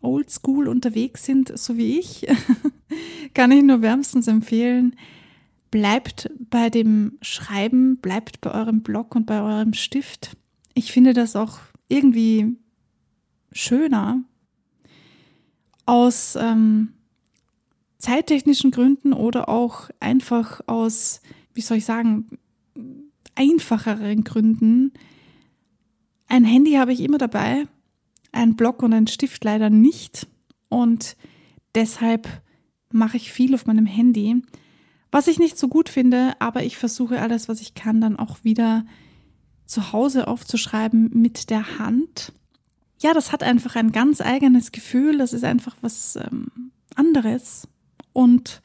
oldschool 0.00 0.68
unterwegs 0.68 1.24
sind, 1.24 1.56
so 1.56 1.76
wie 1.76 1.98
ich, 1.98 2.26
kann 3.34 3.52
ich 3.52 3.62
nur 3.62 3.82
wärmstens 3.82 4.26
empfehlen, 4.26 4.96
bleibt 5.70 6.30
bei 6.50 6.70
dem 6.70 7.18
Schreiben, 7.22 7.96
bleibt 7.96 8.40
bei 8.40 8.52
eurem 8.52 8.82
Blog 8.82 9.14
und 9.14 9.26
bei 9.26 9.40
eurem 9.40 9.72
Stift. 9.72 10.36
Ich 10.74 10.92
finde 10.92 11.14
das 11.14 11.36
auch 11.36 11.58
irgendwie 11.88 12.56
schöner 13.52 14.22
aus 15.86 16.36
ähm, 16.36 16.92
zeittechnischen 17.98 18.70
Gründen 18.70 19.12
oder 19.12 19.48
auch 19.48 19.90
einfach 20.00 20.60
aus, 20.66 21.20
wie 21.54 21.60
soll 21.60 21.78
ich 21.78 21.84
sagen, 21.84 22.38
einfacheren 23.34 24.24
Gründen 24.24 24.92
ein 26.32 26.44
Handy 26.46 26.72
habe 26.72 26.94
ich 26.94 27.00
immer 27.00 27.18
dabei, 27.18 27.68
ein 28.32 28.56
Block 28.56 28.82
und 28.82 28.94
ein 28.94 29.06
Stift 29.06 29.44
leider 29.44 29.68
nicht. 29.68 30.26
Und 30.70 31.14
deshalb 31.74 32.26
mache 32.90 33.18
ich 33.18 33.30
viel 33.30 33.54
auf 33.54 33.66
meinem 33.66 33.84
Handy. 33.84 34.42
Was 35.10 35.26
ich 35.26 35.38
nicht 35.38 35.58
so 35.58 35.68
gut 35.68 35.90
finde, 35.90 36.32
aber 36.38 36.64
ich 36.64 36.78
versuche 36.78 37.20
alles, 37.20 37.50
was 37.50 37.60
ich 37.60 37.74
kann, 37.74 38.00
dann 38.00 38.18
auch 38.18 38.44
wieder 38.44 38.86
zu 39.66 39.92
Hause 39.92 40.26
aufzuschreiben 40.26 41.10
mit 41.12 41.50
der 41.50 41.78
Hand. 41.78 42.32
Ja, 43.02 43.12
das 43.12 43.30
hat 43.30 43.42
einfach 43.42 43.76
ein 43.76 43.92
ganz 43.92 44.22
eigenes 44.22 44.72
Gefühl. 44.72 45.18
Das 45.18 45.34
ist 45.34 45.44
einfach 45.44 45.76
was 45.82 46.16
ähm, 46.16 46.46
anderes. 46.94 47.68
Und 48.14 48.62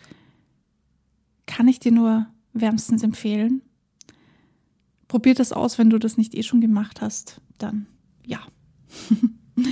kann 1.48 1.68
ich 1.68 1.82
dir 1.82 1.92
nur 1.92 2.28
wärmstens 2.54 3.04
empfehlen. 3.04 3.62
Probier 5.10 5.36
das 5.36 5.52
aus, 5.52 5.78
wenn 5.78 5.90
du 5.90 6.00
das 6.00 6.16
nicht 6.16 6.34
eh 6.34 6.44
schon 6.44 6.62
gemacht 6.62 7.02
hast 7.02 7.42
dann 7.58 7.88
ja. 8.26 8.42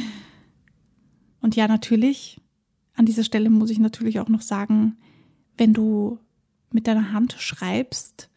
Und 1.41 1.55
ja, 1.55 1.67
natürlich, 1.67 2.41
an 2.95 3.05
dieser 3.05 3.23
Stelle 3.23 3.51
muss 3.51 3.69
ich 3.69 3.77
natürlich 3.77 4.19
auch 4.19 4.29
noch 4.29 4.41
sagen, 4.41 4.97
wenn 5.57 5.73
du 5.73 6.17
mit 6.71 6.87
deiner 6.87 7.13
Hand 7.13 7.35
schreibst, 7.37 8.31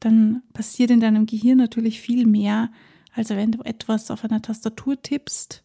dann 0.00 0.42
passiert 0.52 0.90
in 0.90 1.00
deinem 1.00 1.26
Gehirn 1.26 1.58
natürlich 1.58 2.00
viel 2.00 2.26
mehr, 2.26 2.70
als 3.12 3.30
wenn 3.30 3.52
du 3.52 3.62
etwas 3.62 4.10
auf 4.10 4.24
einer 4.24 4.42
Tastatur 4.42 5.00
tippst. 5.00 5.64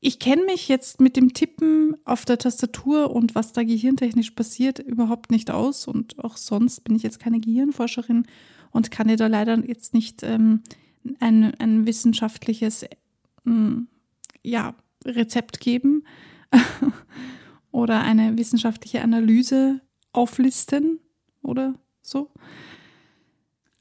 Ich 0.00 0.18
kenne 0.18 0.44
mich 0.44 0.66
jetzt 0.66 1.00
mit 1.00 1.16
dem 1.16 1.32
Tippen 1.32 1.96
auf 2.04 2.24
der 2.24 2.38
Tastatur 2.38 3.14
und 3.14 3.36
was 3.36 3.52
da 3.52 3.62
gehirntechnisch 3.62 4.32
passiert 4.32 4.80
überhaupt 4.80 5.30
nicht 5.30 5.50
aus 5.50 5.86
und 5.86 6.18
auch 6.18 6.36
sonst 6.36 6.82
bin 6.82 6.96
ich 6.96 7.04
jetzt 7.04 7.20
keine 7.20 7.38
Gehirnforscherin 7.38 8.26
und 8.72 8.90
kann 8.90 9.06
dir 9.06 9.16
da 9.16 9.28
leider 9.28 9.64
jetzt 9.64 9.94
nicht 9.94 10.24
ähm, 10.24 10.62
ein, 11.20 11.54
ein 11.58 11.86
wissenschaftliches 11.86 12.86
hm, 13.44 13.88
ja, 14.42 14.74
Rezept 15.04 15.60
geben 15.60 16.04
oder 17.70 18.00
eine 18.00 18.36
wissenschaftliche 18.38 19.02
Analyse 19.02 19.80
auflisten 20.12 21.00
oder 21.42 21.74
so. 22.02 22.30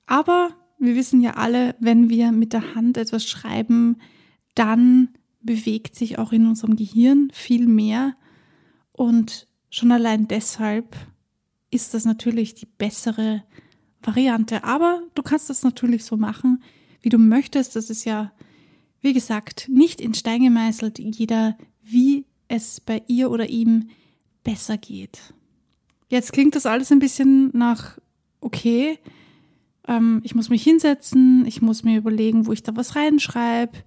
Aber 0.05 0.55
wir 0.79 0.95
wissen 0.95 1.21
ja 1.21 1.35
alle, 1.35 1.75
wenn 1.79 2.09
wir 2.09 2.31
mit 2.31 2.53
der 2.53 2.75
Hand 2.75 2.97
etwas 2.97 3.25
schreiben, 3.25 3.97
dann 4.55 5.09
bewegt 5.41 5.95
sich 5.95 6.17
auch 6.17 6.31
in 6.31 6.47
unserem 6.47 6.75
Gehirn 6.75 7.29
viel 7.33 7.67
mehr. 7.67 8.15
Und 8.91 9.47
schon 9.69 9.91
allein 9.91 10.27
deshalb 10.27 10.95
ist 11.69 11.93
das 11.93 12.05
natürlich 12.05 12.55
die 12.55 12.65
bessere 12.65 13.43
Variante. 14.01 14.63
Aber 14.63 15.01
du 15.15 15.21
kannst 15.21 15.49
das 15.49 15.63
natürlich 15.63 16.03
so 16.03 16.17
machen, 16.17 16.63
wie 17.01 17.09
du 17.09 17.17
möchtest. 17.17 17.75
Das 17.75 17.89
ist 17.89 18.05
ja, 18.05 18.31
wie 19.01 19.13
gesagt, 19.13 19.67
nicht 19.69 20.01
in 20.01 20.13
Stein 20.13 20.43
gemeißelt, 20.43 20.99
jeder, 20.99 21.57
wie 21.81 22.25
es 22.47 22.79
bei 22.79 23.01
ihr 23.07 23.31
oder 23.31 23.49
ihm 23.49 23.89
besser 24.43 24.77
geht. 24.77 25.33
Jetzt 26.09 26.33
klingt 26.33 26.55
das 26.55 26.65
alles 26.65 26.91
ein 26.91 26.99
bisschen 26.99 27.51
nach, 27.53 27.97
okay, 28.41 28.99
ähm, 29.87 30.21
ich 30.23 30.35
muss 30.35 30.49
mich 30.49 30.63
hinsetzen, 30.63 31.45
ich 31.45 31.61
muss 31.61 31.83
mir 31.83 31.97
überlegen, 31.97 32.45
wo 32.45 32.51
ich 32.51 32.63
da 32.63 32.75
was 32.75 32.95
reinschreibe, 32.95 33.77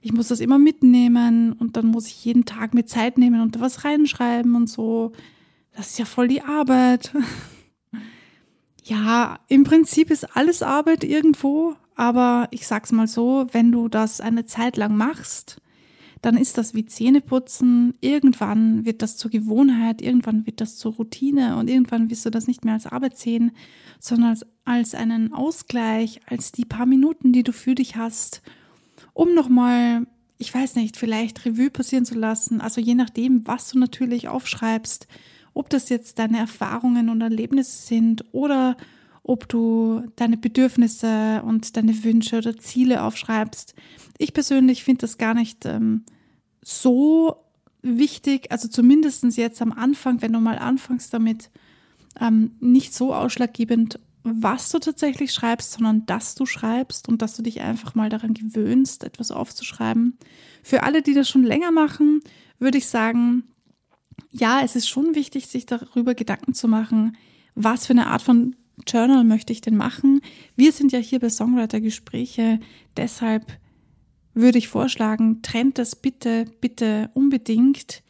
ich 0.00 0.12
muss 0.12 0.28
das 0.28 0.40
immer 0.40 0.58
mitnehmen 0.58 1.52
und 1.52 1.76
dann 1.76 1.86
muss 1.86 2.08
ich 2.08 2.24
jeden 2.24 2.44
Tag 2.44 2.74
mir 2.74 2.86
Zeit 2.86 3.18
nehmen 3.18 3.40
und 3.40 3.56
da 3.56 3.60
was 3.60 3.84
reinschreiben 3.84 4.54
und 4.54 4.68
so. 4.68 5.12
Das 5.72 5.90
ist 5.90 5.98
ja 5.98 6.04
voll 6.04 6.26
die 6.26 6.42
Arbeit. 6.42 7.12
ja, 8.82 9.38
im 9.48 9.64
Prinzip 9.64 10.10
ist 10.10 10.36
alles 10.36 10.62
Arbeit 10.62 11.04
irgendwo, 11.04 11.76
aber 12.00 12.48
ich 12.50 12.66
sag's 12.66 12.92
mal 12.92 13.06
so, 13.06 13.46
wenn 13.52 13.72
du 13.72 13.88
das 13.88 14.22
eine 14.22 14.46
Zeit 14.46 14.78
lang 14.78 14.96
machst, 14.96 15.60
dann 16.22 16.38
ist 16.38 16.56
das 16.56 16.72
wie 16.72 16.86
Zähneputzen. 16.86 17.92
Irgendwann 18.00 18.86
wird 18.86 19.02
das 19.02 19.18
zur 19.18 19.30
Gewohnheit, 19.30 20.00
irgendwann 20.00 20.46
wird 20.46 20.62
das 20.62 20.78
zur 20.78 20.94
Routine 20.94 21.58
und 21.58 21.68
irgendwann 21.68 22.08
wirst 22.08 22.24
du 22.24 22.30
das 22.30 22.46
nicht 22.46 22.64
mehr 22.64 22.72
als 22.72 22.86
Arbeit 22.86 23.18
sehen, 23.18 23.52
sondern 23.98 24.30
als, 24.30 24.46
als 24.64 24.94
einen 24.94 25.34
Ausgleich, 25.34 26.22
als 26.24 26.52
die 26.52 26.64
paar 26.64 26.86
Minuten, 26.86 27.34
die 27.34 27.42
du 27.42 27.52
für 27.52 27.74
dich 27.74 27.96
hast, 27.96 28.40
um 29.12 29.34
nochmal, 29.34 30.06
ich 30.38 30.54
weiß 30.54 30.76
nicht, 30.76 30.96
vielleicht 30.96 31.44
Revue 31.44 31.68
passieren 31.68 32.06
zu 32.06 32.14
lassen. 32.14 32.62
Also 32.62 32.80
je 32.80 32.94
nachdem, 32.94 33.46
was 33.46 33.72
du 33.72 33.78
natürlich 33.78 34.26
aufschreibst, 34.26 35.06
ob 35.52 35.68
das 35.68 35.90
jetzt 35.90 36.18
deine 36.18 36.38
Erfahrungen 36.38 37.10
und 37.10 37.20
Erlebnisse 37.20 37.86
sind 37.86 38.24
oder 38.32 38.78
ob 39.22 39.48
du 39.48 40.02
deine 40.16 40.36
Bedürfnisse 40.36 41.42
und 41.44 41.76
deine 41.76 42.04
Wünsche 42.04 42.38
oder 42.38 42.56
Ziele 42.56 43.02
aufschreibst. 43.02 43.74
Ich 44.18 44.32
persönlich 44.32 44.84
finde 44.84 45.02
das 45.02 45.18
gar 45.18 45.34
nicht 45.34 45.66
ähm, 45.66 46.04
so 46.62 47.36
wichtig, 47.82 48.50
also 48.50 48.68
zumindest 48.68 49.24
jetzt 49.36 49.62
am 49.62 49.72
Anfang, 49.72 50.22
wenn 50.22 50.32
du 50.32 50.40
mal 50.40 50.58
anfängst 50.58 51.12
damit, 51.12 51.50
ähm, 52.20 52.52
nicht 52.60 52.94
so 52.94 53.14
ausschlaggebend, 53.14 53.98
was 54.22 54.70
du 54.70 54.78
tatsächlich 54.78 55.32
schreibst, 55.32 55.72
sondern 55.72 56.04
dass 56.06 56.34
du 56.34 56.44
schreibst 56.44 57.08
und 57.08 57.22
dass 57.22 57.36
du 57.36 57.42
dich 57.42 57.60
einfach 57.60 57.94
mal 57.94 58.10
daran 58.10 58.34
gewöhnst, 58.34 59.04
etwas 59.04 59.30
aufzuschreiben. 59.30 60.18
Für 60.62 60.82
alle, 60.82 61.02
die 61.02 61.14
das 61.14 61.28
schon 61.28 61.42
länger 61.42 61.70
machen, 61.70 62.20
würde 62.58 62.78
ich 62.78 62.86
sagen, 62.86 63.44
ja, 64.30 64.60
es 64.62 64.76
ist 64.76 64.88
schon 64.88 65.14
wichtig, 65.14 65.46
sich 65.46 65.64
darüber 65.66 66.14
Gedanken 66.14 66.52
zu 66.52 66.68
machen, 66.68 67.16
was 67.54 67.86
für 67.86 67.92
eine 67.92 68.08
Art 68.08 68.22
von 68.22 68.56
Journal 68.90 69.24
möchte 69.24 69.52
ich 69.52 69.60
denn 69.60 69.76
machen? 69.76 70.20
Wir 70.56 70.72
sind 70.72 70.92
ja 70.92 70.98
hier 70.98 71.20
bei 71.20 71.30
Songwriter-Gespräche, 71.30 72.60
deshalb 72.96 73.46
würde 74.34 74.58
ich 74.58 74.68
vorschlagen, 74.68 75.42
trennt 75.42 75.78
das 75.78 75.96
bitte, 75.96 76.46
bitte 76.60 77.10
unbedingt. 77.14 78.02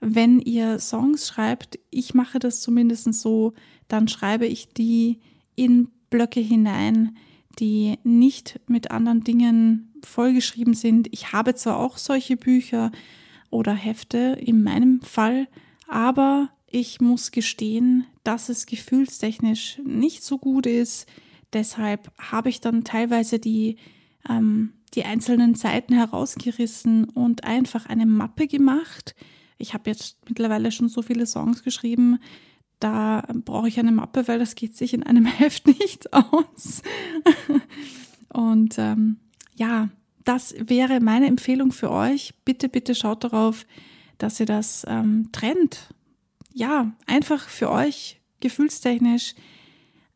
Wenn 0.00 0.40
ihr 0.40 0.78
Songs 0.78 1.28
schreibt, 1.28 1.78
ich 1.90 2.14
mache 2.14 2.38
das 2.38 2.60
zumindest 2.60 3.12
so, 3.14 3.54
dann 3.88 4.08
schreibe 4.08 4.46
ich 4.46 4.68
die 4.68 5.20
in 5.56 5.88
Blöcke 6.10 6.40
hinein, 6.40 7.16
die 7.58 7.98
nicht 8.04 8.60
mit 8.66 8.90
anderen 8.90 9.24
Dingen 9.24 9.92
vollgeschrieben 10.02 10.74
sind. 10.74 11.08
Ich 11.12 11.32
habe 11.32 11.54
zwar 11.54 11.78
auch 11.78 11.96
solche 11.96 12.36
Bücher 12.36 12.92
oder 13.50 13.72
Hefte 13.72 14.36
in 14.40 14.62
meinem 14.62 15.00
Fall, 15.00 15.48
aber 15.88 16.50
ich 16.74 17.00
muss 17.00 17.30
gestehen, 17.30 18.04
dass 18.24 18.48
es 18.48 18.66
gefühlstechnisch 18.66 19.80
nicht 19.84 20.24
so 20.24 20.38
gut 20.38 20.66
ist. 20.66 21.06
Deshalb 21.52 22.10
habe 22.18 22.48
ich 22.48 22.60
dann 22.60 22.82
teilweise 22.82 23.38
die, 23.38 23.76
ähm, 24.28 24.72
die 24.94 25.04
einzelnen 25.04 25.54
Seiten 25.54 25.94
herausgerissen 25.94 27.04
und 27.04 27.44
einfach 27.44 27.86
eine 27.86 28.06
Mappe 28.06 28.48
gemacht. 28.48 29.14
Ich 29.56 29.72
habe 29.72 29.88
jetzt 29.88 30.18
mittlerweile 30.28 30.72
schon 30.72 30.88
so 30.88 31.02
viele 31.02 31.26
Songs 31.26 31.62
geschrieben, 31.62 32.18
da 32.80 33.22
brauche 33.44 33.68
ich 33.68 33.78
eine 33.78 33.92
Mappe, 33.92 34.26
weil 34.26 34.40
das 34.40 34.56
geht 34.56 34.76
sich 34.76 34.94
in 34.94 35.04
einem 35.04 35.26
Heft 35.38 35.68
nicht 35.68 36.12
aus. 36.12 36.82
und 38.32 38.74
ähm, 38.78 39.18
ja, 39.54 39.90
das 40.24 40.56
wäre 40.58 40.98
meine 40.98 41.28
Empfehlung 41.28 41.70
für 41.70 41.92
euch. 41.92 42.34
Bitte, 42.44 42.68
bitte 42.68 42.96
schaut 42.96 43.22
darauf, 43.22 43.64
dass 44.18 44.40
ihr 44.40 44.46
das 44.46 44.84
ähm, 44.88 45.28
trennt. 45.30 45.94
Ja, 46.54 46.92
einfach 47.06 47.48
für 47.48 47.68
euch 47.68 48.20
gefühlstechnisch. 48.38 49.34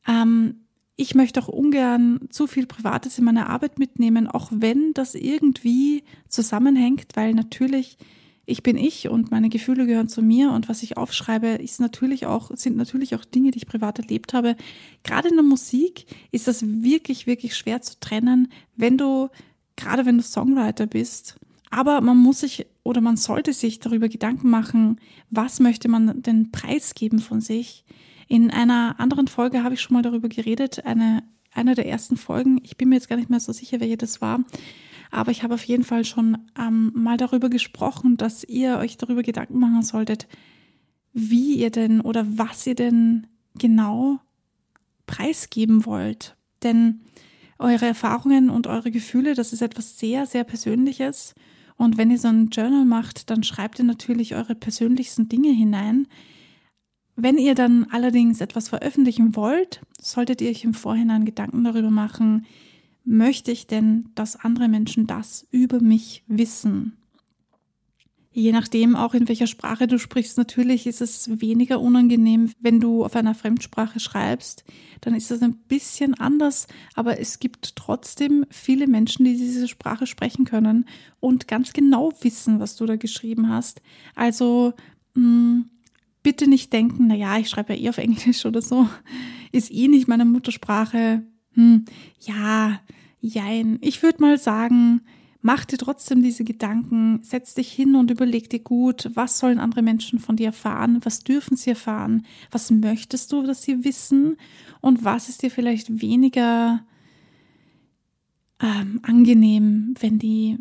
Ähm, 0.07 0.61
ich 0.95 1.17
möchte 1.17 1.43
auch 1.43 1.49
ungern 1.49 2.21
zu 2.31 2.47
viel 2.47 2.67
Privates 2.67 3.19
in 3.19 3.25
meine 3.25 3.49
Arbeit 3.49 3.79
mitnehmen, 3.79 4.29
auch 4.29 4.49
wenn 4.53 4.95
das 4.95 5.17
irgendwie 5.17 6.05
zusammenhängt, 6.29 7.09
weil 7.15 7.35
natürlich 7.35 7.99
ich 8.47 8.63
bin 8.63 8.79
ich 8.79 9.09
und 9.09 9.31
meine 9.31 9.51
Gefühle 9.51 9.85
gehören 9.85 10.09
zu 10.09 10.23
mir 10.23 10.53
und 10.53 10.71
was 10.71 10.83
ich 10.83 10.97
aufschreibe, 10.97 11.49
ist 11.49 11.81
natürlich 11.81 12.25
auch, 12.25 12.51
sind 12.55 12.77
natürlich 12.77 13.15
auch 13.15 13.25
Dinge, 13.25 13.51
die 13.51 13.59
ich 13.59 13.67
privat 13.67 13.99
erlebt 13.99 14.33
habe. 14.33 14.57
Gerade 15.03 15.29
in 15.29 15.35
der 15.35 15.45
Musik 15.45 16.07
ist 16.31 16.49
das 16.49 16.65
wirklich, 16.65 17.27
wirklich 17.27 17.57
schwer 17.57 17.83
zu 17.83 18.01
trennen, 18.01 18.51
wenn 18.75 18.97
du, 18.97 19.29
gerade 19.77 20.07
wenn 20.07 20.17
du 20.17 20.23
Songwriter 20.23 20.87
bist. 20.87 21.37
Aber 21.71 22.01
man 22.01 22.17
muss 22.17 22.41
sich 22.41 22.67
oder 22.89 23.03
man 23.03 23.19
sollte 23.19 23.53
sich 23.53 23.81
darüber 23.81 24.09
Gedanken 24.09 24.49
machen, 24.49 24.99
was 25.29 25.61
möchte 25.61 25.89
man 25.89 26.23
denn 26.23 26.51
preisgeben 26.51 27.19
von 27.19 27.43
sich. 27.43 27.85
In 28.29 28.51
einer 28.51 28.99
anderen 28.99 29.29
Folge 29.29 29.63
habe 29.63 29.75
ich 29.75 29.83
schon 29.83 29.93
mal 29.93 30.03
darüber 30.03 30.31
geredet, 30.31 30.87
eine, 30.87 31.23
einer 31.53 31.75
der 31.75 31.87
ersten 31.87 32.17
Folgen. 32.17 32.59
Ich 32.63 32.79
bin 32.79 32.89
mir 32.89 32.95
jetzt 32.95 33.11
gar 33.11 33.17
nicht 33.17 33.29
mehr 33.29 33.41
so 33.41 33.53
sicher, 33.53 33.81
welche 33.81 33.99
das 33.99 34.23
war. 34.23 34.43
Aber 35.11 35.31
ich 35.31 35.43
habe 35.43 35.53
auf 35.53 35.65
jeden 35.65 35.85
Fall 35.85 36.07
schon 36.07 36.39
ähm, 36.59 36.91
mal 36.95 37.19
darüber 37.19 37.51
gesprochen, 37.51 38.17
dass 38.17 38.43
ihr 38.43 38.79
euch 38.79 38.97
darüber 38.97 39.23
Gedanken 39.23 39.59
machen 39.59 39.83
solltet, 39.83 40.27
wie 41.13 41.57
ihr 41.57 41.71
denn 41.71 42.01
oder 42.01 42.27
was 42.39 42.67
ihr 42.67 42.75
denn 42.75 43.27
genau 43.55 44.19
preisgeben 45.07 45.85
wollt. 45.85 46.37
Denn 46.63 47.01
eure 47.59 47.85
Erfahrungen 47.85 48.49
und 48.49 48.67
eure 48.67 48.91
Gefühle, 48.91 49.35
das 49.35 49.53
ist 49.53 49.61
etwas 49.61 49.99
sehr, 49.99 50.25
sehr 50.25 50.45
Persönliches. 50.45 51.35
Und 51.79 51.97
wenn 51.97 52.11
ihr 52.11 52.19
so 52.19 52.29
ein 52.29 52.49
Journal 52.49 52.85
macht, 52.85 53.31
dann 53.31 53.45
schreibt 53.45 53.79
ihr 53.79 53.85
natürlich 53.85 54.35
eure 54.35 54.55
persönlichsten 54.55 55.29
Dinge 55.29 55.51
hinein. 55.51 56.09
Wenn 57.15 57.39
ihr 57.39 57.55
dann 57.55 57.87
allerdings 57.91 58.41
etwas 58.41 58.69
veröffentlichen 58.69 59.35
wollt, 59.37 59.81
solltet 60.01 60.41
ihr 60.41 60.51
euch 60.51 60.65
im 60.65 60.75
Vorhinein 60.75 61.25
Gedanken 61.25 61.65
darüber 61.65 61.91
machen, 61.91 62.47
möchte 63.05 63.53
ich 63.53 63.67
denn, 63.67 64.11
dass 64.17 64.37
andere 64.37 64.69
Menschen 64.69 65.07
das 65.07 65.47
über 65.51 65.81
mich 65.81 66.25
wissen? 66.27 66.97
Je 68.39 68.53
nachdem, 68.53 68.95
auch 68.95 69.15
in 69.15 69.27
welcher 69.27 69.49
Sprache 69.49 69.89
du 69.89 69.99
sprichst, 69.99 70.39
natürlich 70.39 70.87
ist 70.87 71.01
es 71.01 71.41
weniger 71.41 71.81
unangenehm, 71.81 72.53
wenn 72.61 72.79
du 72.79 73.05
auf 73.05 73.17
einer 73.17 73.35
Fremdsprache 73.35 73.99
schreibst. 73.99 74.63
Dann 75.01 75.13
ist 75.17 75.33
es 75.33 75.43
ein 75.43 75.57
bisschen 75.57 76.15
anders, 76.15 76.69
aber 76.95 77.19
es 77.19 77.41
gibt 77.41 77.75
trotzdem 77.75 78.47
viele 78.49 78.87
Menschen, 78.87 79.25
die 79.25 79.37
diese 79.37 79.67
Sprache 79.67 80.07
sprechen 80.07 80.45
können 80.45 80.85
und 81.19 81.49
ganz 81.49 81.73
genau 81.73 82.13
wissen, 82.21 82.61
was 82.61 82.77
du 82.77 82.87
da 82.87 82.95
geschrieben 82.95 83.49
hast. 83.49 83.83
Also 84.15 84.73
mh, 85.15 85.23
hm, 85.23 85.71
bitte 86.23 86.47
nicht 86.47 86.73
denken, 86.73 87.09
na 87.09 87.17
ja, 87.17 87.39
ich 87.39 87.49
schreibe 87.49 87.75
ja 87.75 87.81
eh 87.81 87.89
auf 87.89 87.99
Englisch 87.99 88.47
oder 88.47 88.63
so, 88.63 88.89
ist 89.51 89.73
eh 89.73 89.89
nicht 89.89 90.07
meine 90.07 90.25
Muttersprache. 90.25 91.27
Hm, 91.55 91.87
ja, 92.21 92.79
Jein. 93.21 93.79
Ich 93.81 94.03
würde 94.03 94.23
mal 94.23 94.39
sagen, 94.39 95.01
mach 95.41 95.65
dir 95.65 95.79
trotzdem 95.79 96.23
diese 96.23 96.45
Gedanken, 96.45 97.21
setz 97.23 97.55
dich 97.55 97.73
hin 97.73 97.95
und 97.95 98.11
überleg 98.11 98.51
dir 98.51 98.59
gut, 98.59 99.11
was 99.15 99.39
sollen 99.39 99.61
andere 99.61 99.83
Menschen 99.83 100.19
von 100.19 100.37
dir 100.37 100.47
erfahren, 100.47 101.01
was 101.05 101.21
dürfen 101.21 101.57
sie 101.57 101.71
erfahren, 101.71 102.27
was 102.51 102.71
möchtest 102.71 103.33
du, 103.33 103.43
dass 103.43 103.63
sie 103.63 103.85
wissen 103.85 104.37
und 104.81 105.05
was 105.05 105.29
ist 105.29 105.43
dir 105.43 105.51
vielleicht 105.51 106.03
weniger 106.03 106.85
ähm, 108.61 109.01
angenehm, 109.03 109.95
wenn 110.01 110.19
die, 110.19 110.59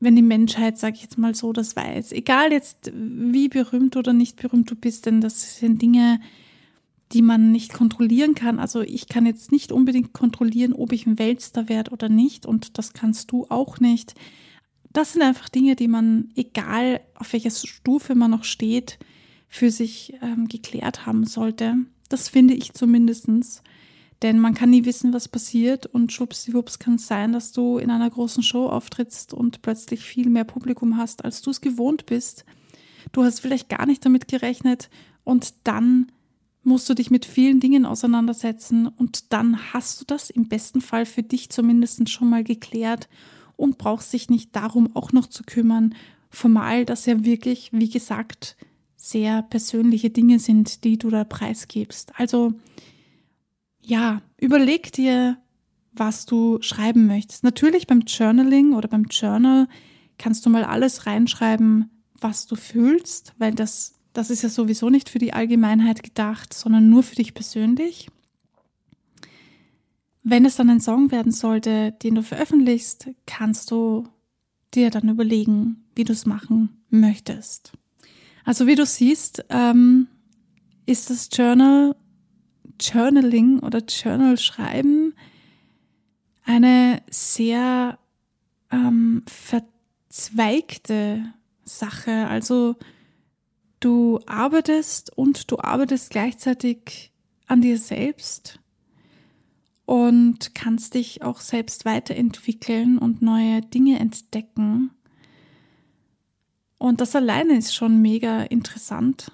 wenn 0.00 0.16
die 0.16 0.22
Menschheit, 0.22 0.78
sage 0.78 0.96
ich 0.96 1.02
jetzt 1.02 1.18
mal 1.18 1.34
so, 1.34 1.52
das 1.52 1.74
weiß. 1.74 2.12
Egal 2.12 2.52
jetzt, 2.52 2.92
wie 2.94 3.48
berühmt 3.48 3.96
oder 3.96 4.12
nicht 4.12 4.40
berühmt 4.40 4.70
du 4.70 4.74
bist, 4.74 5.06
denn 5.06 5.20
das 5.22 5.56
sind 5.56 5.80
Dinge, 5.80 6.20
die 7.12 7.22
man 7.22 7.50
nicht 7.50 7.72
kontrollieren 7.72 8.34
kann. 8.34 8.58
Also 8.58 8.82
ich 8.82 9.08
kann 9.08 9.26
jetzt 9.26 9.50
nicht 9.50 9.72
unbedingt 9.72 10.12
kontrollieren, 10.12 10.72
ob 10.72 10.92
ich 10.92 11.06
ein 11.06 11.18
Weltstar 11.18 11.68
werde 11.68 11.90
oder 11.90 12.08
nicht 12.08 12.46
und 12.46 12.78
das 12.78 12.92
kannst 12.92 13.32
du 13.32 13.46
auch 13.48 13.80
nicht. 13.80 14.14
Das 14.92 15.12
sind 15.12 15.22
einfach 15.22 15.48
Dinge, 15.48 15.76
die 15.76 15.88
man, 15.88 16.30
egal 16.34 17.00
auf 17.14 17.32
welcher 17.32 17.50
Stufe 17.50 18.14
man 18.14 18.30
noch 18.30 18.44
steht, 18.44 18.98
für 19.48 19.70
sich 19.70 20.14
ähm, 20.22 20.48
geklärt 20.48 21.06
haben 21.06 21.24
sollte. 21.24 21.76
Das 22.08 22.28
finde 22.28 22.54
ich 22.54 22.72
zumindestens. 22.72 23.62
Denn 24.22 24.38
man 24.38 24.54
kann 24.54 24.70
nie 24.70 24.84
wissen, 24.84 25.12
was 25.14 25.28
passiert 25.28 25.86
und 25.86 26.12
schwuppsdiwupps 26.12 26.78
kann 26.78 26.96
es 26.96 27.06
sein, 27.06 27.32
dass 27.32 27.52
du 27.52 27.78
in 27.78 27.90
einer 27.90 28.10
großen 28.10 28.42
Show 28.42 28.66
auftrittst 28.66 29.32
und 29.32 29.62
plötzlich 29.62 30.02
viel 30.02 30.28
mehr 30.28 30.44
Publikum 30.44 30.98
hast, 30.98 31.24
als 31.24 31.40
du 31.40 31.50
es 31.50 31.62
gewohnt 31.62 32.04
bist. 32.04 32.44
Du 33.12 33.24
hast 33.24 33.40
vielleicht 33.40 33.70
gar 33.70 33.86
nicht 33.86 34.04
damit 34.04 34.28
gerechnet 34.28 34.90
und 35.24 35.54
dann 35.64 36.12
musst 36.62 36.88
du 36.88 36.94
dich 36.94 37.10
mit 37.10 37.24
vielen 37.24 37.60
Dingen 37.60 37.86
auseinandersetzen 37.86 38.86
und 38.86 39.32
dann 39.32 39.72
hast 39.72 40.00
du 40.00 40.04
das 40.04 40.30
im 40.30 40.48
besten 40.48 40.80
Fall 40.80 41.06
für 41.06 41.22
dich 41.22 41.50
zumindest 41.50 42.08
schon 42.10 42.28
mal 42.28 42.44
geklärt 42.44 43.08
und 43.56 43.78
brauchst 43.78 44.12
dich 44.12 44.28
nicht 44.28 44.54
darum 44.54 44.94
auch 44.94 45.12
noch 45.12 45.26
zu 45.26 45.42
kümmern, 45.44 45.94
formal 46.30 46.84
das 46.84 47.06
ja 47.06 47.24
wirklich, 47.24 47.70
wie 47.72 47.88
gesagt, 47.88 48.56
sehr 48.96 49.42
persönliche 49.42 50.10
Dinge 50.10 50.38
sind, 50.38 50.84
die 50.84 50.98
du 50.98 51.08
da 51.10 51.24
preisgibst. 51.24 52.12
Also 52.18 52.52
ja, 53.80 54.20
überleg 54.36 54.92
dir, 54.92 55.38
was 55.92 56.26
du 56.26 56.58
schreiben 56.60 57.06
möchtest. 57.06 57.42
Natürlich 57.42 57.86
beim 57.86 58.00
Journaling 58.00 58.74
oder 58.74 58.88
beim 58.88 59.04
Journal 59.04 59.66
kannst 60.18 60.44
du 60.44 60.50
mal 60.50 60.64
alles 60.64 61.06
reinschreiben, 61.06 61.90
was 62.20 62.46
du 62.46 62.56
fühlst, 62.56 63.34
weil 63.38 63.54
das 63.54 63.94
das 64.12 64.30
ist 64.30 64.42
ja 64.42 64.48
sowieso 64.48 64.90
nicht 64.90 65.08
für 65.08 65.18
die 65.18 65.32
Allgemeinheit 65.32 66.02
gedacht, 66.02 66.52
sondern 66.52 66.88
nur 66.88 67.02
für 67.02 67.16
dich 67.16 67.34
persönlich. 67.34 68.08
Wenn 70.22 70.44
es 70.44 70.56
dann 70.56 70.68
ein 70.70 70.80
Song 70.80 71.10
werden 71.10 71.32
sollte, 71.32 71.92
den 71.92 72.16
du 72.16 72.22
veröffentlichst, 72.22 73.08
kannst 73.26 73.70
du 73.70 74.08
dir 74.74 74.90
dann 74.90 75.08
überlegen, 75.08 75.84
wie 75.94 76.04
du 76.04 76.12
es 76.12 76.26
machen 76.26 76.82
möchtest. 76.90 77.72
Also 78.44 78.66
wie 78.66 78.74
du 78.74 78.84
siehst, 78.84 79.44
ähm, 79.48 80.08
ist 80.86 81.10
das 81.10 81.28
Journal, 81.32 81.96
Journaling 82.80 83.60
oder 83.60 83.80
Journal 83.80 84.38
schreiben 84.38 85.14
eine 86.44 87.02
sehr 87.10 87.98
ähm, 88.70 89.22
verzweigte 90.08 91.24
Sache. 91.64 92.26
Also 92.28 92.76
Du 93.80 94.20
arbeitest 94.26 95.16
und 95.16 95.50
du 95.50 95.58
arbeitest 95.58 96.10
gleichzeitig 96.10 97.12
an 97.46 97.62
dir 97.62 97.78
selbst 97.78 98.60
und 99.86 100.54
kannst 100.54 100.94
dich 100.94 101.22
auch 101.22 101.40
selbst 101.40 101.86
weiterentwickeln 101.86 102.98
und 102.98 103.22
neue 103.22 103.62
Dinge 103.62 103.98
entdecken. 103.98 104.90
Und 106.76 107.00
das 107.00 107.16
alleine 107.16 107.56
ist 107.56 107.74
schon 107.74 108.00
mega 108.02 108.42
interessant. 108.42 109.32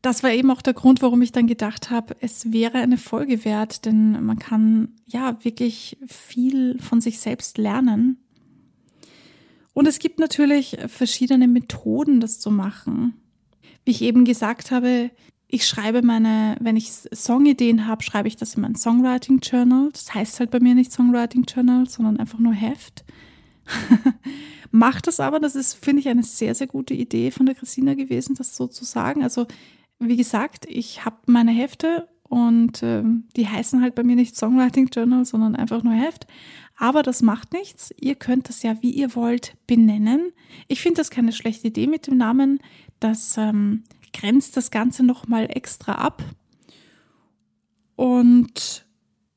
Das 0.00 0.22
war 0.22 0.30
eben 0.32 0.50
auch 0.50 0.60
der 0.60 0.74
Grund, 0.74 1.02
warum 1.02 1.22
ich 1.22 1.32
dann 1.32 1.46
gedacht 1.46 1.90
habe, 1.90 2.16
es 2.20 2.50
wäre 2.52 2.78
eine 2.78 2.98
Folge 2.98 3.44
wert, 3.44 3.84
denn 3.84 4.24
man 4.24 4.38
kann 4.38 4.96
ja 5.06 5.42
wirklich 5.44 5.98
viel 6.06 6.78
von 6.80 7.00
sich 7.00 7.20
selbst 7.20 7.58
lernen. 7.58 8.18
Und 9.72 9.86
es 9.86 9.98
gibt 9.98 10.18
natürlich 10.18 10.78
verschiedene 10.86 11.48
Methoden, 11.48 12.20
das 12.20 12.40
zu 12.40 12.50
machen. 12.50 13.20
Wie 13.84 13.90
ich 13.90 14.02
eben 14.02 14.24
gesagt 14.24 14.70
habe, 14.70 15.10
ich 15.46 15.66
schreibe 15.66 16.02
meine, 16.02 16.56
wenn 16.60 16.76
ich 16.76 16.90
Songideen 16.90 17.86
habe, 17.86 18.02
schreibe 18.02 18.28
ich 18.28 18.36
das 18.36 18.54
in 18.54 18.62
mein 18.62 18.74
Songwriting 18.74 19.38
Journal. 19.40 19.90
Das 19.92 20.14
heißt 20.14 20.40
halt 20.40 20.50
bei 20.50 20.60
mir 20.60 20.74
nicht 20.74 20.92
Songwriting 20.92 21.44
Journal, 21.44 21.88
sondern 21.88 22.18
einfach 22.18 22.38
nur 22.38 22.54
Heft. 22.54 23.04
Mach 24.70 25.00
das 25.00 25.20
aber, 25.20 25.38
das 25.38 25.54
ist, 25.54 25.74
finde 25.74 26.00
ich, 26.00 26.08
eine 26.08 26.24
sehr, 26.24 26.54
sehr 26.54 26.66
gute 26.66 26.94
Idee 26.94 27.30
von 27.30 27.46
der 27.46 27.54
Christina 27.54 27.94
gewesen, 27.94 28.34
das 28.34 28.56
so 28.56 28.66
zu 28.66 28.84
sagen. 28.84 29.22
Also, 29.22 29.46
wie 30.00 30.16
gesagt, 30.16 30.66
ich 30.68 31.04
habe 31.04 31.18
meine 31.26 31.52
Hefte 31.52 32.08
und 32.24 32.82
äh, 32.82 33.04
die 33.36 33.46
heißen 33.46 33.80
halt 33.80 33.94
bei 33.94 34.02
mir 34.02 34.16
nicht 34.16 34.34
Songwriting 34.36 34.88
Journal, 34.88 35.24
sondern 35.24 35.54
einfach 35.54 35.84
nur 35.84 35.92
Heft. 35.92 36.26
Aber 36.76 37.02
das 37.02 37.22
macht 37.22 37.52
nichts. 37.52 37.94
Ihr 38.00 38.16
könnt 38.16 38.48
das 38.48 38.62
ja, 38.62 38.82
wie 38.82 38.90
ihr 38.90 39.14
wollt, 39.14 39.54
benennen. 39.66 40.32
Ich 40.66 40.80
finde 40.80 40.98
das 40.98 41.10
keine 41.10 41.32
schlechte 41.32 41.68
Idee 41.68 41.86
mit 41.86 42.06
dem 42.06 42.16
Namen. 42.16 42.60
Das 43.00 43.36
ähm, 43.36 43.84
grenzt 44.12 44.56
das 44.56 44.70
Ganze 44.70 45.04
nochmal 45.04 45.46
extra 45.50 45.92
ab. 45.92 46.22
Und 47.96 48.86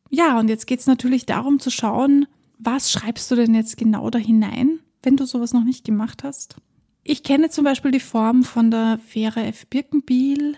ja, 0.10 0.39
und 0.39 0.47
jetzt 0.47 0.67
geht 0.67 0.80
es 0.80 0.88
natürlich 0.88 1.26
darum 1.26 1.60
zu 1.60 1.69
schauen, 1.69 2.26
was 2.58 2.91
schreibst 2.91 3.30
du 3.30 3.36
denn 3.36 3.54
jetzt 3.54 3.78
genau 3.78 4.10
da 4.10 4.17
hinein, 4.17 4.80
wenn 5.04 5.15
du 5.15 5.26
sowas 5.26 5.54
noch 5.54 5.63
nicht 5.63 5.86
gemacht 5.86 6.23
hast. 6.23 6.56
Ich 7.04 7.23
kenne 7.23 7.50
zum 7.50 7.63
Beispiel 7.63 7.91
die 7.91 8.00
Form 8.00 8.43
von 8.43 8.71
der 8.71 9.00
Vera 9.06 9.41
F. 9.41 9.67
Birkenbiel, 9.67 10.58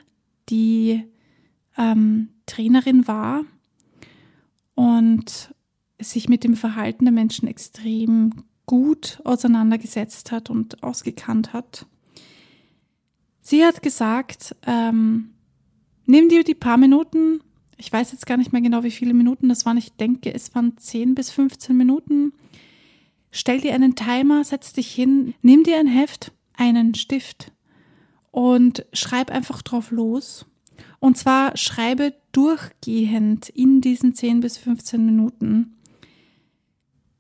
die 0.49 1.03
ähm, 1.77 2.29
Trainerin 2.45 3.07
war 3.07 3.43
und 4.75 5.53
sich 6.01 6.29
mit 6.29 6.43
dem 6.43 6.55
Verhalten 6.55 7.05
der 7.05 7.11
Menschen 7.11 7.47
extrem 7.47 8.43
gut 8.65 9.19
auseinandergesetzt 9.23 10.31
hat 10.31 10.49
und 10.49 10.83
ausgekannt 10.83 11.53
hat. 11.53 11.85
Sie 13.41 13.65
hat 13.65 13.81
gesagt, 13.81 14.55
ähm, 14.67 15.31
nimm 16.05 16.29
dir 16.29 16.43
die 16.43 16.55
paar 16.55 16.77
Minuten, 16.77 17.41
ich 17.77 17.91
weiß 17.91 18.11
jetzt 18.11 18.25
gar 18.25 18.37
nicht 18.37 18.51
mehr 18.51 18.61
genau, 18.61 18.83
wie 18.83 18.91
viele 18.91 19.13
Minuten 19.13 19.49
das 19.49 19.65
waren, 19.65 19.77
ich 19.77 19.93
denke, 19.93 20.33
es 20.33 20.53
waren 20.53 20.77
10 20.77 21.15
bis 21.15 21.31
15 21.31 21.75
Minuten. 21.75 22.33
Stell 23.31 23.61
dir 23.61 23.73
einen 23.73 23.95
Timer, 23.95 24.43
setz 24.43 24.73
dich 24.73 24.93
hin, 24.93 25.33
nimm 25.41 25.63
dir 25.63 25.79
ein 25.79 25.87
Heft, 25.87 26.31
einen 26.55 26.93
Stift 26.93 27.51
und 28.31 28.85
schreib 28.93 29.31
einfach 29.31 29.61
drauf 29.61 29.91
los. 29.91 30.45
Und 30.99 31.17
zwar 31.17 31.55
schreibe 31.57 32.13
durchgehend 32.31 33.49
in 33.49 33.81
diesen 33.81 34.13
10 34.13 34.41
bis 34.41 34.57
15 34.57 35.05
Minuten. 35.05 35.78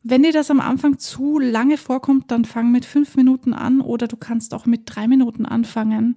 Wenn 0.03 0.23
dir 0.23 0.31
das 0.31 0.49
am 0.49 0.59
Anfang 0.59 0.97
zu 0.97 1.39
lange 1.39 1.77
vorkommt, 1.77 2.31
dann 2.31 2.45
fang 2.45 2.71
mit 2.71 2.85
fünf 2.85 3.15
Minuten 3.15 3.53
an 3.53 3.81
oder 3.81 4.07
du 4.07 4.15
kannst 4.15 4.53
auch 4.53 4.65
mit 4.65 4.83
drei 4.85 5.07
Minuten 5.07 5.45
anfangen. 5.45 6.15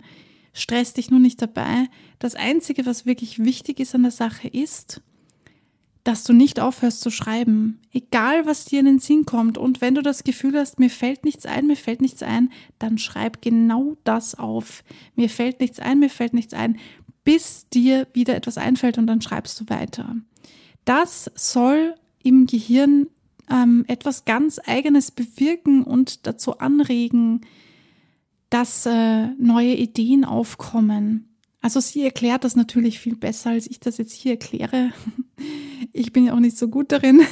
Stress 0.53 0.93
dich 0.93 1.11
nur 1.11 1.21
nicht 1.21 1.43
dabei. 1.43 1.89
Das 2.19 2.35
Einzige, 2.35 2.87
was 2.87 3.07
wirklich 3.07 3.41
wichtig 3.41 3.81
ist 3.81 3.95
an 3.95 4.03
der 4.03 4.13
Sache, 4.13 4.47
ist, 4.47 5.01
dass 6.05 6.25
du 6.25 6.33
nicht 6.33 6.61
aufhörst 6.61 7.01
zu 7.01 7.11
schreiben. 7.11 7.81
Egal, 7.93 8.45
was 8.45 8.65
dir 8.65 8.81
in 8.81 8.87
den 8.87 8.99
Sinn 8.99 9.25
kommt. 9.25 9.57
Und 9.57 9.81
wenn 9.81 9.95
du 9.95 10.03
das 10.03 10.25
Gefühl 10.25 10.59
hast, 10.59 10.79
mir 10.79 10.91
fällt 10.91 11.25
nichts 11.25 11.47
ein, 11.47 11.67
mir 11.67 11.77
fällt 11.77 12.03
nichts 12.03 12.23
ein, 12.23 12.51
dann 12.79 12.99
schreib 12.99 13.41
genau 13.41 13.97
das 14.05 14.37
auf. 14.37 14.85
Mir 15.15 15.31
fällt 15.31 15.61
nichts 15.61 15.79
ein, 15.79 16.01
mir 16.01 16.11
fällt 16.11 16.35
nichts 16.35 16.55
ein, 16.55 16.79
bis 17.25 17.69
dir 17.69 18.09
wieder 18.13 18.35
etwas 18.35 18.59
einfällt 18.59 18.99
und 18.99 19.07
dann 19.07 19.23
schreibst 19.23 19.61
du 19.61 19.69
weiter. 19.69 20.17
Das 20.85 21.31
soll 21.35 21.95
im 22.23 22.47
Gehirn 22.47 23.07
ähm, 23.51 23.85
etwas 23.89 24.25
ganz 24.25 24.61
Eigenes 24.65 25.11
bewirken 25.11 25.83
und 25.83 26.27
dazu 26.27 26.59
anregen, 26.59 27.43
dass 28.51 28.87
äh, 28.87 29.29
neue 29.39 29.75
Ideen 29.75 30.25
aufkommen. 30.25 31.29
Also 31.61 31.81
sie 31.81 32.03
erklärt 32.03 32.45
das 32.45 32.57
natürlich 32.57 32.99
viel 32.99 33.17
besser, 33.17 33.51
als 33.51 33.67
ich 33.67 33.81
das 33.81 33.99
jetzt 33.99 34.13
hier 34.13 34.33
erkläre. 34.33 34.93
Ich 35.95 36.13
bin 36.13 36.25
ja 36.25 36.33
auch 36.33 36.41
nicht 36.41 36.57
so 36.57 36.69
gut 36.69 36.93
darin. 36.93 37.21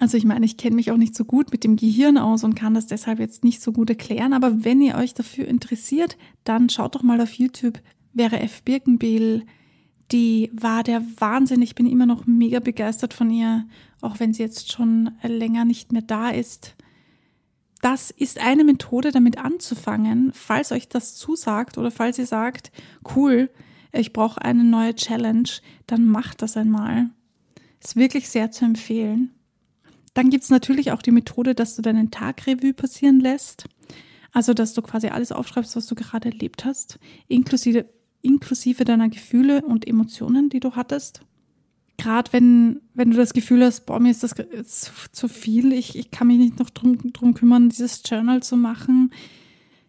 Also 0.00 0.16
ich 0.16 0.24
meine, 0.24 0.46
ich 0.46 0.56
kenne 0.56 0.76
mich 0.76 0.92
auch 0.92 0.96
nicht 0.96 1.16
so 1.16 1.24
gut 1.24 1.50
mit 1.50 1.64
dem 1.64 1.74
Gehirn 1.74 2.18
aus 2.18 2.44
und 2.44 2.54
kann 2.54 2.72
das 2.72 2.86
deshalb 2.86 3.18
jetzt 3.18 3.42
nicht 3.42 3.60
so 3.60 3.72
gut 3.72 3.90
erklären. 3.90 4.32
Aber 4.32 4.64
wenn 4.64 4.80
ihr 4.80 4.94
euch 4.94 5.12
dafür 5.12 5.48
interessiert, 5.48 6.16
dann 6.44 6.68
schaut 6.68 6.94
doch 6.94 7.02
mal 7.02 7.20
auf 7.20 7.32
YouTube. 7.32 7.80
Wäre 8.12 8.38
F. 8.38 8.62
Birkenbehl, 8.62 9.44
die 10.12 10.50
war 10.52 10.82
der 10.82 11.02
Wahnsinn. 11.18 11.62
Ich 11.62 11.74
bin 11.74 11.86
immer 11.86 12.06
noch 12.06 12.26
mega 12.26 12.60
begeistert 12.60 13.14
von 13.14 13.30
ihr, 13.30 13.66
auch 14.00 14.20
wenn 14.20 14.32
sie 14.32 14.42
jetzt 14.42 14.72
schon 14.72 15.10
länger 15.22 15.64
nicht 15.64 15.92
mehr 15.92 16.02
da 16.02 16.30
ist. 16.30 16.76
Das 17.80 18.10
ist 18.10 18.40
eine 18.40 18.64
Methode, 18.64 19.12
damit 19.12 19.38
anzufangen, 19.38 20.32
falls 20.34 20.72
euch 20.72 20.88
das 20.88 21.14
zusagt 21.14 21.78
oder 21.78 21.90
falls 21.90 22.18
ihr 22.18 22.26
sagt, 22.26 22.72
cool, 23.14 23.50
ich 23.92 24.12
brauche 24.12 24.42
eine 24.42 24.64
neue 24.64 24.94
Challenge, 24.94 25.48
dann 25.86 26.04
macht 26.04 26.42
das 26.42 26.56
einmal. 26.56 27.10
Ist 27.82 27.96
wirklich 27.96 28.28
sehr 28.28 28.50
zu 28.50 28.64
empfehlen. 28.64 29.30
Dann 30.14 30.30
gibt 30.30 30.44
es 30.44 30.50
natürlich 30.50 30.90
auch 30.90 31.02
die 31.02 31.12
Methode, 31.12 31.54
dass 31.54 31.76
du 31.76 31.82
deinen 31.82 32.10
Tagrevue 32.10 32.74
passieren 32.74 33.20
lässt. 33.20 33.68
Also, 34.32 34.52
dass 34.52 34.74
du 34.74 34.82
quasi 34.82 35.08
alles 35.08 35.32
aufschreibst, 35.32 35.76
was 35.76 35.86
du 35.86 35.94
gerade 35.94 36.30
erlebt 36.30 36.64
hast, 36.64 36.98
inklusive, 37.28 37.86
inklusive 38.22 38.84
deiner 38.84 39.08
Gefühle 39.08 39.62
und 39.62 39.86
Emotionen, 39.86 40.48
die 40.48 40.60
du 40.60 40.72
hattest. 40.72 41.20
Gerade 41.96 42.32
wenn, 42.32 42.80
wenn 42.94 43.10
du 43.10 43.16
das 43.16 43.32
Gefühl 43.32 43.64
hast, 43.64 43.86
boah, 43.86 43.98
mir 43.98 44.10
ist 44.10 44.22
das 44.22 44.34
zu, 44.34 44.92
zu 45.10 45.28
viel, 45.28 45.72
ich, 45.72 45.98
ich 45.98 46.10
kann 46.10 46.28
mich 46.28 46.38
nicht 46.38 46.58
noch 46.58 46.70
drum, 46.70 47.12
drum 47.12 47.34
kümmern, 47.34 47.68
dieses 47.68 48.02
Journal 48.06 48.42
zu 48.42 48.56
machen, 48.56 49.10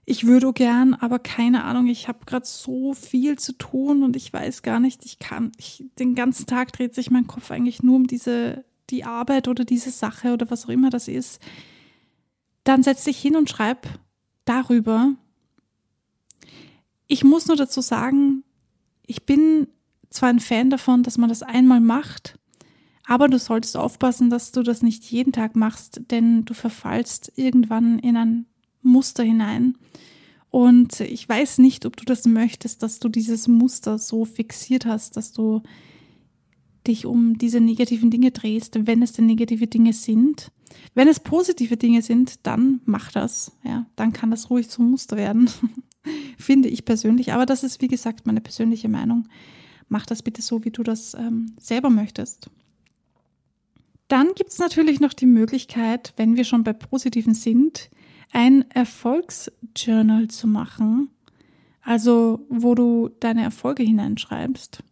ich 0.10 0.26
würde 0.26 0.52
gern, 0.54 0.96
aber 0.96 1.20
keine 1.20 1.66
Ahnung, 1.66 1.86
ich 1.86 2.08
habe 2.08 2.26
gerade 2.26 2.48
so 2.48 2.96
viel 2.96 3.38
zu 3.38 3.54
tun 3.54 4.02
und 4.02 4.16
ich 4.16 4.34
weiß 4.34 4.64
gar 4.64 4.80
nicht, 4.80 5.06
ich 5.06 5.20
kann, 5.20 5.52
ich, 5.58 5.86
den 6.00 6.16
ganzen 6.16 6.48
Tag 6.48 6.74
dreht 6.74 6.96
sich 6.96 7.12
mein 7.12 7.28
Kopf 7.28 7.52
eigentlich 7.52 7.84
nur 7.84 7.96
um 7.96 8.08
diese, 8.08 8.66
die 8.90 9.04
Arbeit 9.04 9.48
oder 9.48 9.66
diese 9.66 9.92
Sache 9.92 10.34
oder 10.34 10.50
was 10.50 10.66
auch 10.66 10.70
immer 10.70 10.90
das 10.90 11.08
ist. 11.08 11.40
Dann 12.64 12.82
setz 12.82 13.04
dich 13.04 13.20
hin 13.20 13.36
und 13.36 13.52
schreib 13.52 13.88
darüber. 14.46 15.14
Ich 17.10 17.24
muss 17.24 17.48
nur 17.48 17.58
dazu 17.58 17.82
sagen, 17.82 18.44
ich 19.06 19.26
bin 19.26 19.68
zwar 20.12 20.30
ein 20.30 20.40
Fan 20.40 20.70
davon, 20.70 21.04
dass 21.04 21.18
man 21.18 21.28
das 21.28 21.44
einmal 21.44 21.82
macht, 21.82 22.40
aber 23.04 23.28
du 23.28 23.40
solltest 23.40 23.76
aufpassen, 23.76 24.30
dass 24.30 24.52
du 24.52 24.62
das 24.62 24.84
nicht 24.84 25.04
jeden 25.06 25.34
Tag 25.34 25.56
machst, 25.56 26.02
denn 26.12 26.46
du 26.46 26.54
verfallst 26.54 27.34
irgendwann 27.36 27.98
in 27.98 28.16
ein 28.16 28.46
Muster 28.84 29.24
hinein. 29.24 29.76
Und 30.52 31.00
ich 31.00 31.28
weiß 31.28 31.58
nicht, 31.58 31.88
ob 31.88 31.98
du 31.98 32.06
das 32.06 32.26
möchtest, 32.26 32.84
dass 32.84 33.00
du 33.00 33.10
dieses 33.10 33.48
Muster 33.48 33.98
so 33.98 34.26
fixiert 34.26 34.86
hast, 34.86 35.18
dass 35.18 35.32
du 35.32 35.64
dich 36.86 37.08
um 37.08 37.40
diese 37.40 37.60
negativen 37.60 38.12
Dinge 38.12 38.30
drehst, 38.30 38.86
wenn 38.86 39.02
es 39.02 39.14
denn 39.14 39.26
negative 39.26 39.66
Dinge 39.66 39.94
sind. 39.94 40.52
Wenn 40.94 41.08
es 41.08 41.20
positive 41.20 41.78
Dinge 41.78 42.04
sind, 42.04 42.46
dann 42.46 42.82
mach 42.86 43.12
das. 43.12 43.52
Ja, 43.64 43.88
dann 43.96 44.14
kann 44.14 44.30
das 44.30 44.52
ruhig 44.52 44.70
zum 44.70 44.92
Muster 44.92 45.18
werden, 45.18 45.50
finde 46.38 46.70
ich 46.70 46.86
persönlich. 46.86 47.34
Aber 47.34 47.46
das 47.46 47.64
ist, 47.64 47.82
wie 47.82 47.88
gesagt, 47.88 48.26
meine 48.26 48.42
persönliche 48.42 48.90
Meinung. 48.90 49.28
Mach 49.88 50.06
das 50.06 50.22
bitte 50.22 50.42
so, 50.42 50.64
wie 50.64 50.72
du 50.72 50.84
das 50.84 51.14
ähm, 51.16 51.56
selber 51.60 51.90
möchtest. 51.90 52.50
Dann 54.08 54.34
gibt 54.36 54.50
es 54.50 54.60
natürlich 54.60 55.00
noch 55.00 55.14
die 55.14 55.28
Möglichkeit, 55.28 56.14
wenn 56.18 56.36
wir 56.36 56.44
schon 56.44 56.64
bei 56.64 56.74
Positiven 56.74 57.34
sind, 57.34 57.90
ein 58.32 58.70
Erfolgsjournal 58.72 60.28
zu 60.30 60.48
machen, 60.48 61.10
also 61.82 62.46
wo 62.50 62.76
du 62.76 63.10
deine 63.20 63.44
Erfolge 63.44 63.84
hineinschreibst. 63.84 64.84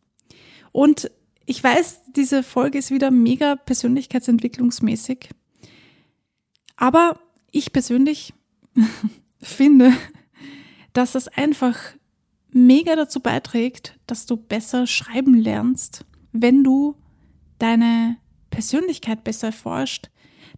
Und 0.72 1.12
ich 1.46 1.63
weiß, 1.63 2.02
diese 2.15 2.43
Folge 2.43 2.78
ist 2.78 2.91
wieder 2.91 3.10
mega 3.10 3.56
persönlichkeitsentwicklungsmäßig, 3.56 5.30
aber 6.76 7.20
ich 7.52 7.74
persönlich 7.74 8.34
finde, 9.41 9.93
dass 10.97 11.12
das 11.12 11.27
einfach 11.27 11.77
mega 12.49 12.95
dazu 12.95 13.19
beiträgt, 13.19 13.99
dass 14.07 14.25
du 14.25 14.36
besser 14.36 14.88
schreiben 14.88 15.36
lernst, 15.36 16.05
wenn 16.31 16.63
du 16.63 16.95
deine 17.60 18.17
Persönlichkeit 18.49 19.23
besser 19.23 19.47
erforscht, 19.47 20.10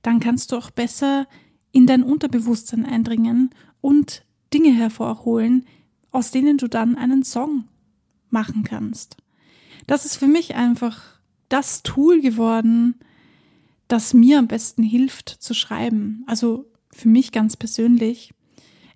dann 0.02 0.22
kannst 0.22 0.54
du 0.54 0.56
auch 0.56 0.72
besser 0.72 1.28
in 1.74 1.88
dein 1.88 2.04
Unterbewusstsein 2.04 2.86
eindringen 2.86 3.50
und 3.82 4.26
Dinge 4.54 4.72
hervorholen, 4.72 5.66
aus 6.12 6.32
denen 6.32 6.58
du 6.58 6.70
dann 6.70 6.96
einen 6.96 7.24
Song 7.24 7.66
machen 8.30 8.64
kannst. 8.64 9.18
Das 9.88 10.06
ist 10.06 10.16
für 10.16 10.28
mich 10.28 10.56
einfach 10.56 11.20
das 11.50 11.84
Tool 11.84 12.22
geworden, 12.22 12.96
das 13.90 14.14
mir 14.14 14.40
am 14.40 14.48
besten 14.48 14.84
hilft 14.84 15.30
zu 15.30 15.54
schreiben. 15.54 16.24
Also 16.28 16.72
für 16.92 17.10
mich 17.10 17.34
ganz 17.34 17.58
persönlich. 17.58 18.32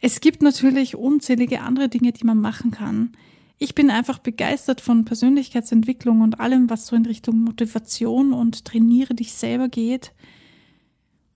Es 0.06 0.20
gibt 0.20 0.42
natürlich 0.42 0.98
unzählige 0.98 1.62
andere 1.62 1.88
Dinge, 1.88 2.12
die 2.12 2.26
man 2.26 2.38
machen 2.38 2.72
kann. 2.72 3.14
Ich 3.58 3.74
bin 3.74 3.90
einfach 3.90 4.20
begeistert 4.20 4.82
von 4.82 5.06
Persönlichkeitsentwicklung 5.06 6.20
und 6.20 6.42
allem, 6.42 6.70
was 6.70 6.88
so 6.88 6.98
in 6.98 7.06
Richtung 7.06 7.40
Motivation 7.40 8.34
und 8.34 8.66
trainiere 8.66 9.14
dich 9.14 9.32
selber 9.32 9.70
geht. 9.70 10.12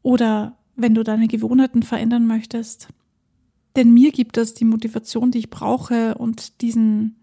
Oder 0.02 0.58
wenn 0.76 0.94
du 0.94 1.04
deine 1.04 1.30
Gewohnheiten 1.30 1.82
verändern 1.82 2.28
möchtest. 2.28 2.90
Denn 3.78 3.94
mir 3.94 4.12
gibt 4.12 4.36
das 4.36 4.54
die 4.54 4.66
Motivation, 4.66 5.32
die 5.32 5.40
ich 5.40 5.50
brauche 5.50 6.16
und 6.16 6.60
diesen, 6.60 7.16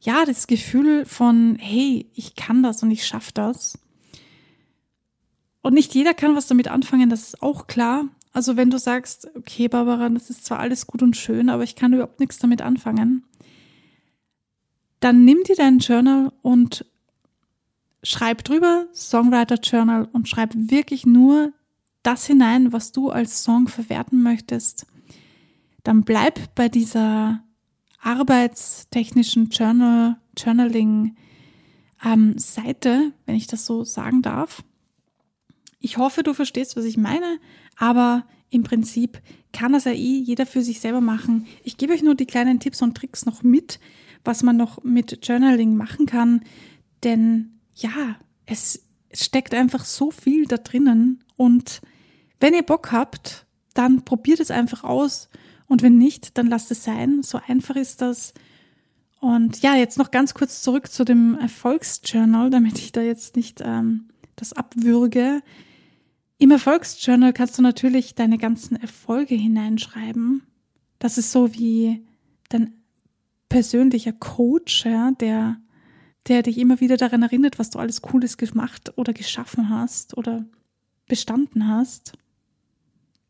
ja, 0.00 0.24
das 0.24 0.48
Gefühl 0.48 1.04
von, 1.06 1.56
hey, 1.60 2.10
ich 2.14 2.34
kann 2.34 2.64
das 2.64 2.82
und 2.82 2.90
ich 2.90 3.06
schaffe 3.06 3.30
das. 3.32 3.78
Und 5.62 5.74
nicht 5.74 5.94
jeder 5.94 6.14
kann 6.14 6.34
was 6.34 6.48
damit 6.48 6.66
anfangen, 6.66 7.10
das 7.10 7.28
ist 7.28 7.42
auch 7.44 7.68
klar. 7.68 8.08
Also 8.34 8.56
wenn 8.56 8.68
du 8.68 8.78
sagst, 8.78 9.28
okay, 9.36 9.68
Barbara, 9.68 10.08
das 10.08 10.28
ist 10.28 10.44
zwar 10.44 10.58
alles 10.58 10.88
gut 10.88 11.02
und 11.02 11.16
schön, 11.16 11.48
aber 11.48 11.62
ich 11.62 11.76
kann 11.76 11.92
überhaupt 11.92 12.18
nichts 12.18 12.38
damit 12.38 12.62
anfangen, 12.62 13.24
dann 14.98 15.24
nimm 15.24 15.44
dir 15.44 15.54
deinen 15.54 15.78
Journal 15.78 16.32
und 16.42 16.84
schreib 18.02 18.42
drüber 18.42 18.88
Songwriter 18.92 19.56
Journal 19.62 20.08
und 20.12 20.28
schreib 20.28 20.50
wirklich 20.54 21.06
nur 21.06 21.52
das 22.02 22.26
hinein, 22.26 22.72
was 22.72 22.90
du 22.90 23.10
als 23.10 23.44
Song 23.44 23.68
verwerten 23.68 24.22
möchtest, 24.22 24.86
dann 25.84 26.02
bleib 26.02 26.54
bei 26.56 26.68
dieser 26.68 27.40
arbeitstechnischen 28.00 29.48
Journal, 29.50 30.16
Journaling 30.36 31.16
ähm, 32.04 32.36
Seite, 32.36 33.12
wenn 33.26 33.36
ich 33.36 33.46
das 33.46 33.64
so 33.64 33.84
sagen 33.84 34.22
darf. 34.22 34.64
Ich 35.78 35.98
hoffe, 35.98 36.22
du 36.22 36.34
verstehst, 36.34 36.76
was 36.76 36.84
ich 36.84 36.96
meine, 36.96 37.38
aber 37.76 38.24
im 38.50 38.62
Prinzip 38.62 39.20
kann 39.52 39.72
das 39.72 39.84
ja 39.84 39.92
eh 39.92 40.18
jeder 40.18 40.46
für 40.46 40.62
sich 40.62 40.80
selber 40.80 41.00
machen. 41.00 41.46
Ich 41.62 41.76
gebe 41.76 41.92
euch 41.92 42.02
nur 42.02 42.14
die 42.14 42.26
kleinen 42.26 42.60
Tipps 42.60 42.82
und 42.82 42.96
Tricks 42.96 43.26
noch 43.26 43.42
mit, 43.42 43.80
was 44.24 44.42
man 44.42 44.56
noch 44.56 44.82
mit 44.82 45.26
Journaling 45.26 45.76
machen 45.76 46.06
kann, 46.06 46.42
denn 47.02 47.60
ja, 47.74 48.16
es 48.46 48.86
steckt 49.12 49.54
einfach 49.54 49.84
so 49.84 50.10
viel 50.10 50.46
da 50.46 50.56
drinnen 50.56 51.22
und 51.36 51.80
wenn 52.40 52.54
ihr 52.54 52.62
Bock 52.62 52.92
habt, 52.92 53.46
dann 53.74 54.04
probiert 54.04 54.40
es 54.40 54.50
einfach 54.50 54.84
aus 54.84 55.28
und 55.66 55.82
wenn 55.82 55.98
nicht, 55.98 56.36
dann 56.38 56.46
lasst 56.46 56.70
es 56.70 56.84
sein. 56.84 57.22
So 57.22 57.40
einfach 57.46 57.76
ist 57.76 58.00
das. 58.00 58.34
Und 59.20 59.62
ja, 59.62 59.74
jetzt 59.74 59.98
noch 59.98 60.10
ganz 60.10 60.34
kurz 60.34 60.62
zurück 60.62 60.90
zu 60.90 61.04
dem 61.04 61.38
Erfolgsjournal, 61.38 62.50
damit 62.50 62.78
ich 62.78 62.92
da 62.92 63.00
jetzt 63.00 63.36
nicht 63.36 63.62
ähm, 63.64 64.08
das 64.36 64.52
abwürge. 64.52 65.42
Im 66.38 66.50
Erfolgsjournal 66.50 67.32
kannst 67.32 67.58
du 67.58 67.62
natürlich 67.62 68.14
deine 68.14 68.38
ganzen 68.38 68.76
Erfolge 68.76 69.34
hineinschreiben. 69.34 70.42
Das 70.98 71.18
ist 71.18 71.32
so 71.32 71.54
wie 71.54 72.04
dein 72.48 72.74
persönlicher 73.48 74.12
Coach, 74.12 74.84
ja, 74.84 75.12
der, 75.12 75.58
der 76.26 76.42
dich 76.42 76.58
immer 76.58 76.80
wieder 76.80 76.96
daran 76.96 77.22
erinnert, 77.22 77.58
was 77.58 77.70
du 77.70 77.78
alles 77.78 78.02
Cooles 78.02 78.36
gemacht 78.36 78.92
oder 78.96 79.12
geschaffen 79.12 79.70
hast 79.70 80.16
oder 80.16 80.44
bestanden 81.06 81.68
hast. 81.68 82.14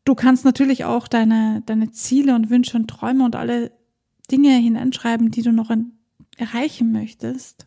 Du 0.03 0.15
kannst 0.15 0.45
natürlich 0.45 0.85
auch 0.85 1.07
deine, 1.07 1.63
deine 1.65 1.91
Ziele 1.91 2.35
und 2.35 2.49
Wünsche 2.49 2.77
und 2.77 2.87
Träume 2.87 3.23
und 3.25 3.35
alle 3.35 3.71
Dinge 4.31 4.55
hineinschreiben, 4.55 5.31
die 5.31 5.41
du 5.41 5.51
noch 5.51 5.71
erreichen 6.37 6.91
möchtest. 6.91 7.65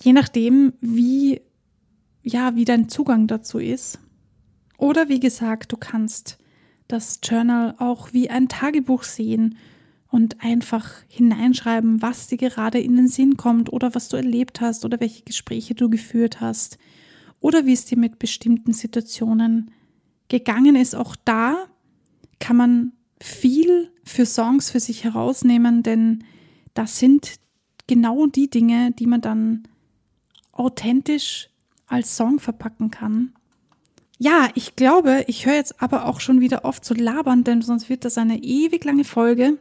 Je 0.00 0.12
nachdem, 0.12 0.72
wie, 0.80 1.40
ja, 2.22 2.54
wie 2.56 2.64
dein 2.64 2.88
Zugang 2.88 3.26
dazu 3.26 3.58
ist. 3.58 3.98
Oder 4.80 5.10
wie 5.10 5.20
gesagt, 5.20 5.72
du 5.72 5.76
kannst 5.76 6.38
das 6.88 7.20
Journal 7.22 7.74
auch 7.76 8.14
wie 8.14 8.30
ein 8.30 8.48
Tagebuch 8.48 9.02
sehen 9.02 9.58
und 10.08 10.42
einfach 10.42 10.88
hineinschreiben, 11.06 12.00
was 12.00 12.28
dir 12.28 12.38
gerade 12.38 12.80
in 12.80 12.96
den 12.96 13.06
Sinn 13.06 13.36
kommt 13.36 13.70
oder 13.70 13.94
was 13.94 14.08
du 14.08 14.16
erlebt 14.16 14.62
hast 14.62 14.86
oder 14.86 14.98
welche 14.98 15.22
Gespräche 15.22 15.74
du 15.74 15.90
geführt 15.90 16.40
hast 16.40 16.78
oder 17.40 17.66
wie 17.66 17.74
es 17.74 17.84
dir 17.84 17.98
mit 17.98 18.18
bestimmten 18.18 18.72
Situationen 18.72 19.70
gegangen 20.28 20.76
ist. 20.76 20.94
Auch 20.94 21.14
da 21.26 21.66
kann 22.38 22.56
man 22.56 22.92
viel 23.20 23.90
für 24.02 24.24
Songs 24.24 24.70
für 24.70 24.80
sich 24.80 25.04
herausnehmen, 25.04 25.82
denn 25.82 26.24
das 26.72 26.98
sind 26.98 27.34
genau 27.86 28.26
die 28.26 28.48
Dinge, 28.48 28.92
die 28.92 29.06
man 29.06 29.20
dann 29.20 29.64
authentisch 30.52 31.50
als 31.86 32.16
Song 32.16 32.40
verpacken 32.40 32.90
kann. 32.90 33.34
Ja, 34.22 34.50
ich 34.54 34.76
glaube, 34.76 35.24
ich 35.28 35.46
höre 35.46 35.54
jetzt 35.54 35.80
aber 35.80 36.04
auch 36.04 36.20
schon 36.20 36.42
wieder 36.42 36.66
oft 36.66 36.84
zu 36.84 36.92
labern, 36.92 37.42
denn 37.42 37.62
sonst 37.62 37.88
wird 37.88 38.04
das 38.04 38.18
eine 38.18 38.42
ewig 38.42 38.84
lange 38.84 39.04
Folge. 39.04 39.56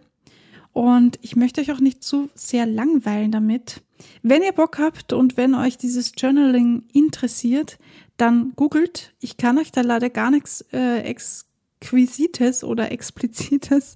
Und 0.74 1.18
ich 1.22 1.38
möchte 1.38 1.62
euch 1.62 1.72
auch 1.72 1.80
nicht 1.80 2.04
zu 2.04 2.30
sehr 2.36 2.66
langweilen 2.66 3.32
damit. 3.32 3.82
Wenn 4.22 4.44
ihr 4.44 4.52
Bock 4.52 4.78
habt 4.78 5.14
und 5.14 5.38
wenn 5.38 5.56
euch 5.56 5.78
dieses 5.78 6.12
Journaling 6.18 6.84
interessiert, 6.92 7.80
dann 8.18 8.52
googelt. 8.58 9.14
Ich 9.22 9.38
kann 9.38 9.58
euch 9.58 9.72
da 9.72 9.80
leider 9.80 10.10
gar 10.10 10.30
nichts 10.30 10.66
äh, 10.74 11.04
Exquisites 11.04 12.66
oder 12.66 12.92
Explizites 12.92 13.96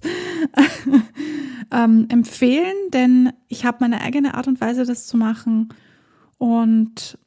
ähm, 1.70 2.06
empfehlen, 2.08 2.74
denn 2.90 3.34
ich 3.48 3.66
habe 3.66 3.76
meine 3.80 4.00
eigene 4.00 4.32
Art 4.32 4.48
und 4.48 4.62
Weise, 4.62 4.86
das 4.86 5.06
zu 5.06 5.18
machen. 5.18 5.74
Und 6.38 7.18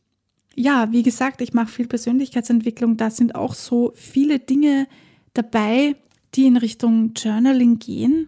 ja, 0.58 0.92
wie 0.92 1.04
gesagt, 1.04 1.42
ich 1.42 1.54
mache 1.54 1.68
viel 1.68 1.88
Persönlichkeitsentwicklung. 1.88 2.98
Da 2.98 3.10
sind 3.10 3.36
auch 3.36 3.54
so 3.54 3.94
viele 3.96 4.40
Dinge 4.40 4.88
dabei, 5.34 5.96
die 6.36 6.46
in 6.46 6.58
Richtung 6.58 7.14
Journaling 7.16 7.80
gehen 7.80 8.28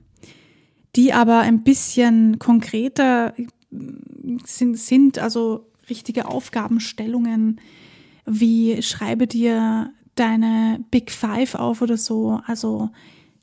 die 0.95 1.13
aber 1.13 1.39
ein 1.39 1.63
bisschen 1.63 2.39
konkreter 2.39 3.33
sind, 4.45 4.77
sind 4.77 5.19
also 5.19 5.67
richtige 5.89 6.27
Aufgabenstellungen, 6.27 7.61
wie 8.25 8.81
schreibe 8.81 9.27
dir 9.27 9.93
deine 10.15 10.83
Big 10.91 11.11
Five 11.11 11.55
auf 11.55 11.81
oder 11.81 11.97
so. 11.97 12.41
Also 12.45 12.89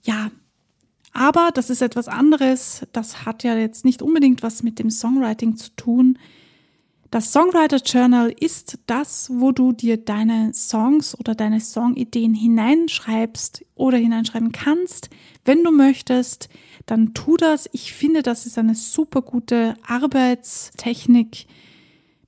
ja, 0.02 0.30
aber 1.12 1.50
das 1.54 1.70
ist 1.70 1.82
etwas 1.82 2.08
anderes. 2.08 2.86
Das 2.92 3.24
hat 3.24 3.42
ja 3.42 3.56
jetzt 3.56 3.84
nicht 3.84 4.02
unbedingt 4.02 4.42
was 4.42 4.62
mit 4.62 4.78
dem 4.78 4.90
Songwriting 4.90 5.56
zu 5.56 5.70
tun. 5.76 6.18
Das 7.10 7.32
Songwriter 7.32 7.76
Journal 7.76 8.34
ist 8.40 8.78
das, 8.86 9.30
wo 9.32 9.52
du 9.52 9.72
dir 9.72 9.96
deine 9.96 10.52
Songs 10.52 11.18
oder 11.18 11.34
deine 11.34 11.60
Songideen 11.60 12.34
hineinschreibst 12.34 13.64
oder 13.76 13.96
hineinschreiben 13.96 14.52
kannst, 14.52 15.10
wenn 15.44 15.62
du 15.62 15.70
möchtest 15.70 16.48
dann 16.86 17.14
tu 17.14 17.36
das. 17.36 17.68
Ich 17.72 17.92
finde, 17.92 18.22
das 18.22 18.46
ist 18.46 18.58
eine 18.58 18.74
super 18.74 19.22
gute 19.22 19.76
Arbeitstechnik, 19.86 21.46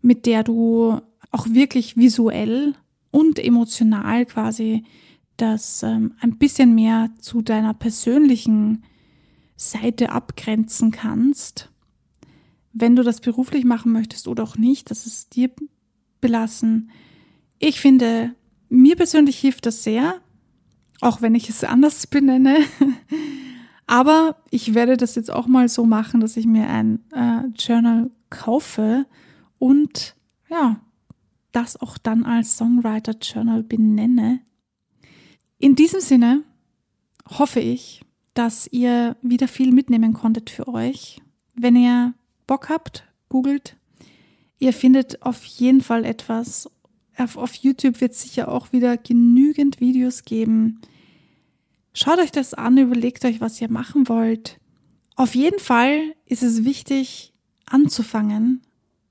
mit 0.01 0.27
der 0.27 0.45
du 0.45 1.01
auch 1.31 1.47
wirklich 1.49 1.97
visuell 1.97 2.75
und 3.11 3.39
emotional 3.39 4.27
quasi 4.27 4.85
das 5.37 5.83
ähm, 5.83 6.15
ein 6.21 6.39
bisschen 6.39 6.75
mehr 6.75 7.11
zu 7.21 7.43
deiner 7.43 7.75
persönlichen 7.75 8.85
Seite 9.57 10.11
abgrenzen 10.11 10.91
kannst. 10.91 11.71
Wenn 12.81 12.95
du 12.95 13.03
das 13.03 13.21
beruflich 13.21 13.65
machen 13.65 13.93
möchtest 13.93 14.29
oder 14.29 14.45
auch 14.45 14.57
nicht, 14.57 14.91
das 14.91 15.07
ist 15.07 15.35
dir 15.35 15.51
belassen. 16.21 16.91
Ich 17.59 17.81
finde, 17.81 18.35
mir 18.69 18.95
persönlich 18.95 19.39
hilft 19.39 19.67
das 19.67 19.83
sehr, 19.83 20.21
auch 21.01 21.21
wenn 21.21 21.35
ich 21.35 21.49
es 21.49 21.65
anders 21.65 22.07
benenne. 22.07 22.59
Aber 23.87 24.37
ich 24.51 24.75
werde 24.75 24.97
das 24.97 25.15
jetzt 25.15 25.33
auch 25.33 25.47
mal 25.47 25.69
so 25.69 25.87
machen, 25.87 26.21
dass 26.21 26.37
ich 26.37 26.47
mir 26.47 26.69
ein 26.69 27.01
äh, 27.13 27.47
Journal 27.59 28.11
kaufe 28.31 29.07
und 29.59 30.15
ja, 30.49 30.81
das 31.53 31.81
auch 31.81 31.99
dann 31.99 32.25
als 32.25 32.57
Songwriter 32.59 33.17
Journal 33.21 33.63
benenne. 33.63 34.41
In 35.59 35.75
diesem 35.75 36.01
Sinne 36.01 36.45
hoffe 37.27 37.61
ich, 37.61 38.03
dass 38.35 38.69
ihr 38.71 39.17
wieder 39.23 39.49
viel 39.49 39.73
mitnehmen 39.73 40.13
konntet 40.13 40.51
für 40.51 40.69
euch. 40.69 41.21
Wenn 41.55 41.75
ihr 41.75 42.15
Bock 42.49 42.69
habt, 42.69 43.05
googelt. 43.29 43.77
Ihr 44.59 44.73
findet 44.73 45.23
auf 45.23 45.45
jeden 45.45 45.83
Fall 45.83 46.05
etwas. 46.05 46.69
Auf, 47.17 47.37
auf 47.37 47.55
YouTube 47.55 48.01
wird 48.01 48.13
es 48.13 48.23
sicher 48.23 48.49
auch 48.49 48.73
wieder 48.73 48.97
genügend 48.97 49.79
Videos 49.81 50.25
geben 50.25 50.81
Schaut 52.01 52.21
euch 52.21 52.31
das 52.31 52.55
an, 52.55 52.79
überlegt 52.79 53.25
euch, 53.25 53.41
was 53.41 53.61
ihr 53.61 53.69
machen 53.69 54.09
wollt. 54.09 54.61
Auf 55.17 55.35
jeden 55.35 55.59
Fall 55.59 56.15
ist 56.27 56.45
es 56.45 56.65
wichtig, 56.65 57.33
anzufangen, 57.67 58.63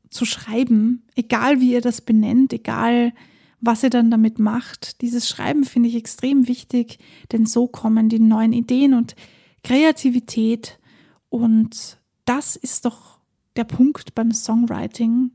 zu 0.09 0.23
schreiben, 0.23 1.03
egal 1.13 1.59
wie 1.59 1.73
ihr 1.73 1.81
das 1.81 1.99
benennt, 1.99 2.53
egal 2.53 3.11
was 3.59 3.83
ihr 3.83 3.89
dann 3.89 4.09
damit 4.09 4.39
macht. 4.39 5.01
Dieses 5.01 5.27
Schreiben 5.27 5.65
finde 5.65 5.89
ich 5.89 5.95
extrem 5.95 6.47
wichtig, 6.47 6.99
denn 7.33 7.45
so 7.45 7.67
kommen 7.67 8.07
die 8.07 8.19
neuen 8.19 8.53
Ideen 8.53 8.93
und 8.93 9.17
Kreativität. 9.65 10.79
Und 11.27 11.99
das 12.23 12.55
ist 12.55 12.85
doch 12.85 13.16
der 13.57 13.65
Punkt 13.65 14.15
beim 14.15 14.31
Songwriting, 14.31 15.31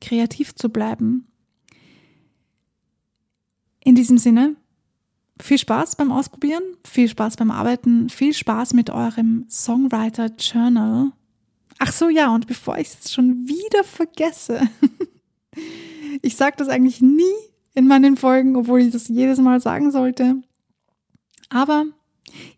kreativ 0.00 0.54
zu 0.54 0.68
bleiben. 0.68 1.26
In 3.84 3.94
diesem 3.94 4.18
Sinne, 4.18 4.56
viel 5.40 5.58
Spaß 5.58 5.96
beim 5.96 6.10
Ausprobieren, 6.10 6.62
viel 6.84 7.08
Spaß 7.08 7.36
beim 7.36 7.50
Arbeiten, 7.50 8.08
viel 8.08 8.32
Spaß 8.32 8.72
mit 8.72 8.90
eurem 8.90 9.46
Songwriter 9.48 10.30
Journal. 10.38 11.12
Ach 11.78 11.92
so, 11.92 12.08
ja, 12.08 12.34
und 12.34 12.46
bevor 12.46 12.78
ich 12.78 12.88
es 12.88 13.12
schon 13.12 13.46
wieder 13.46 13.84
vergesse, 13.84 14.68
ich 16.22 16.36
sage 16.36 16.56
das 16.58 16.68
eigentlich 16.68 17.02
nie 17.02 17.22
in 17.74 17.86
meinen 17.86 18.16
Folgen, 18.16 18.56
obwohl 18.56 18.80
ich 18.80 18.92
das 18.92 19.08
jedes 19.08 19.38
Mal 19.38 19.60
sagen 19.60 19.90
sollte. 19.90 20.42
Aber 21.50 21.84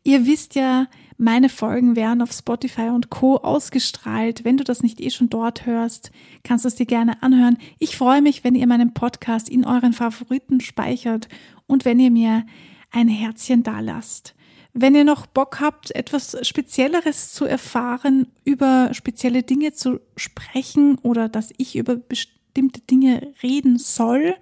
ihr 0.05 0.25
wisst 0.25 0.55
ja, 0.55 0.87
meine 1.19 1.49
Folgen 1.49 1.97
werden 1.97 2.23
auf 2.23 2.33
Spotify 2.33 2.91
und 2.91 3.11
Co 3.11 3.37
ausgestrahlt. 3.37 4.45
Wenn 4.45 4.57
du 4.57 4.63
das 4.63 4.85
nicht 4.85 5.01
eh 5.01 5.11
schon 5.11 5.29
dort 5.29 5.67
hörst, 5.67 6.13
kannst 6.45 6.65
du 6.65 6.69
es 6.69 6.77
dir 6.77 6.87
gerne 6.87 7.23
anhören. 7.23 7.59
Ich 7.81 7.97
freue 7.97 8.23
mich, 8.23 8.45
wenn 8.45 8.55
ihr 8.55 8.69
meinen 8.69 8.95
Podcast 8.95 9.49
in 9.49 9.65
euren 9.65 9.93
Favoriten 9.93 10.61
speichert 10.61 11.29
und 11.67 11.85
wenn 11.85 11.99
ihr 11.99 12.13
mir 12.13 12.47
ein 12.93 13.09
Herzchen 13.09 13.65
dalasst. 13.65 14.37
Wenn 14.73 14.95
ihr 14.95 15.03
noch 15.03 15.27
Bock 15.27 15.59
habt, 15.61 15.93
etwas 15.97 16.37
Spezielleres 16.47 17.33
zu 17.33 17.47
erfahren, 17.47 18.29
über 18.45 18.91
spezielle 18.93 19.43
Dinge 19.43 19.73
zu 19.73 20.01
sprechen 20.17 20.99
oder 21.03 21.29
dass 21.29 21.53
ich 21.57 21.75
über 21.75 21.97
bestimmte 21.97 22.81
Dinge 22.83 23.35
reden 23.43 23.79
soll, 23.79 24.37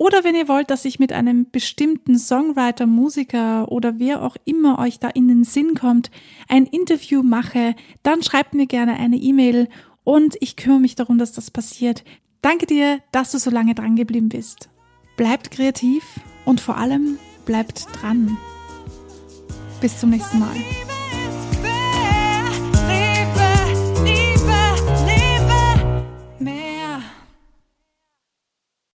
oder 0.00 0.24
wenn 0.24 0.34
ihr 0.34 0.48
wollt, 0.48 0.70
dass 0.70 0.86
ich 0.86 0.98
mit 0.98 1.12
einem 1.12 1.50
bestimmten 1.50 2.18
Songwriter, 2.18 2.86
Musiker 2.86 3.70
oder 3.70 3.98
wer 3.98 4.22
auch 4.22 4.34
immer 4.46 4.78
euch 4.78 4.98
da 4.98 5.08
in 5.08 5.28
den 5.28 5.44
Sinn 5.44 5.74
kommt, 5.74 6.10
ein 6.48 6.64
Interview 6.64 7.22
mache, 7.22 7.74
dann 8.02 8.22
schreibt 8.22 8.54
mir 8.54 8.66
gerne 8.66 8.94
eine 8.94 9.18
E-Mail 9.18 9.68
und 10.02 10.38
ich 10.40 10.56
kümmere 10.56 10.80
mich 10.80 10.94
darum, 10.94 11.18
dass 11.18 11.32
das 11.32 11.50
passiert. 11.50 12.02
Danke 12.40 12.64
dir, 12.64 13.00
dass 13.12 13.32
du 13.32 13.38
so 13.38 13.50
lange 13.50 13.74
dran 13.74 13.94
geblieben 13.94 14.30
bist. 14.30 14.70
Bleibt 15.18 15.50
kreativ 15.50 16.02
und 16.46 16.62
vor 16.62 16.78
allem 16.78 17.18
bleibt 17.44 17.86
dran. 18.00 18.38
Bis 19.82 20.00
zum 20.00 20.08
nächsten 20.08 20.38
Mal. 20.38 20.56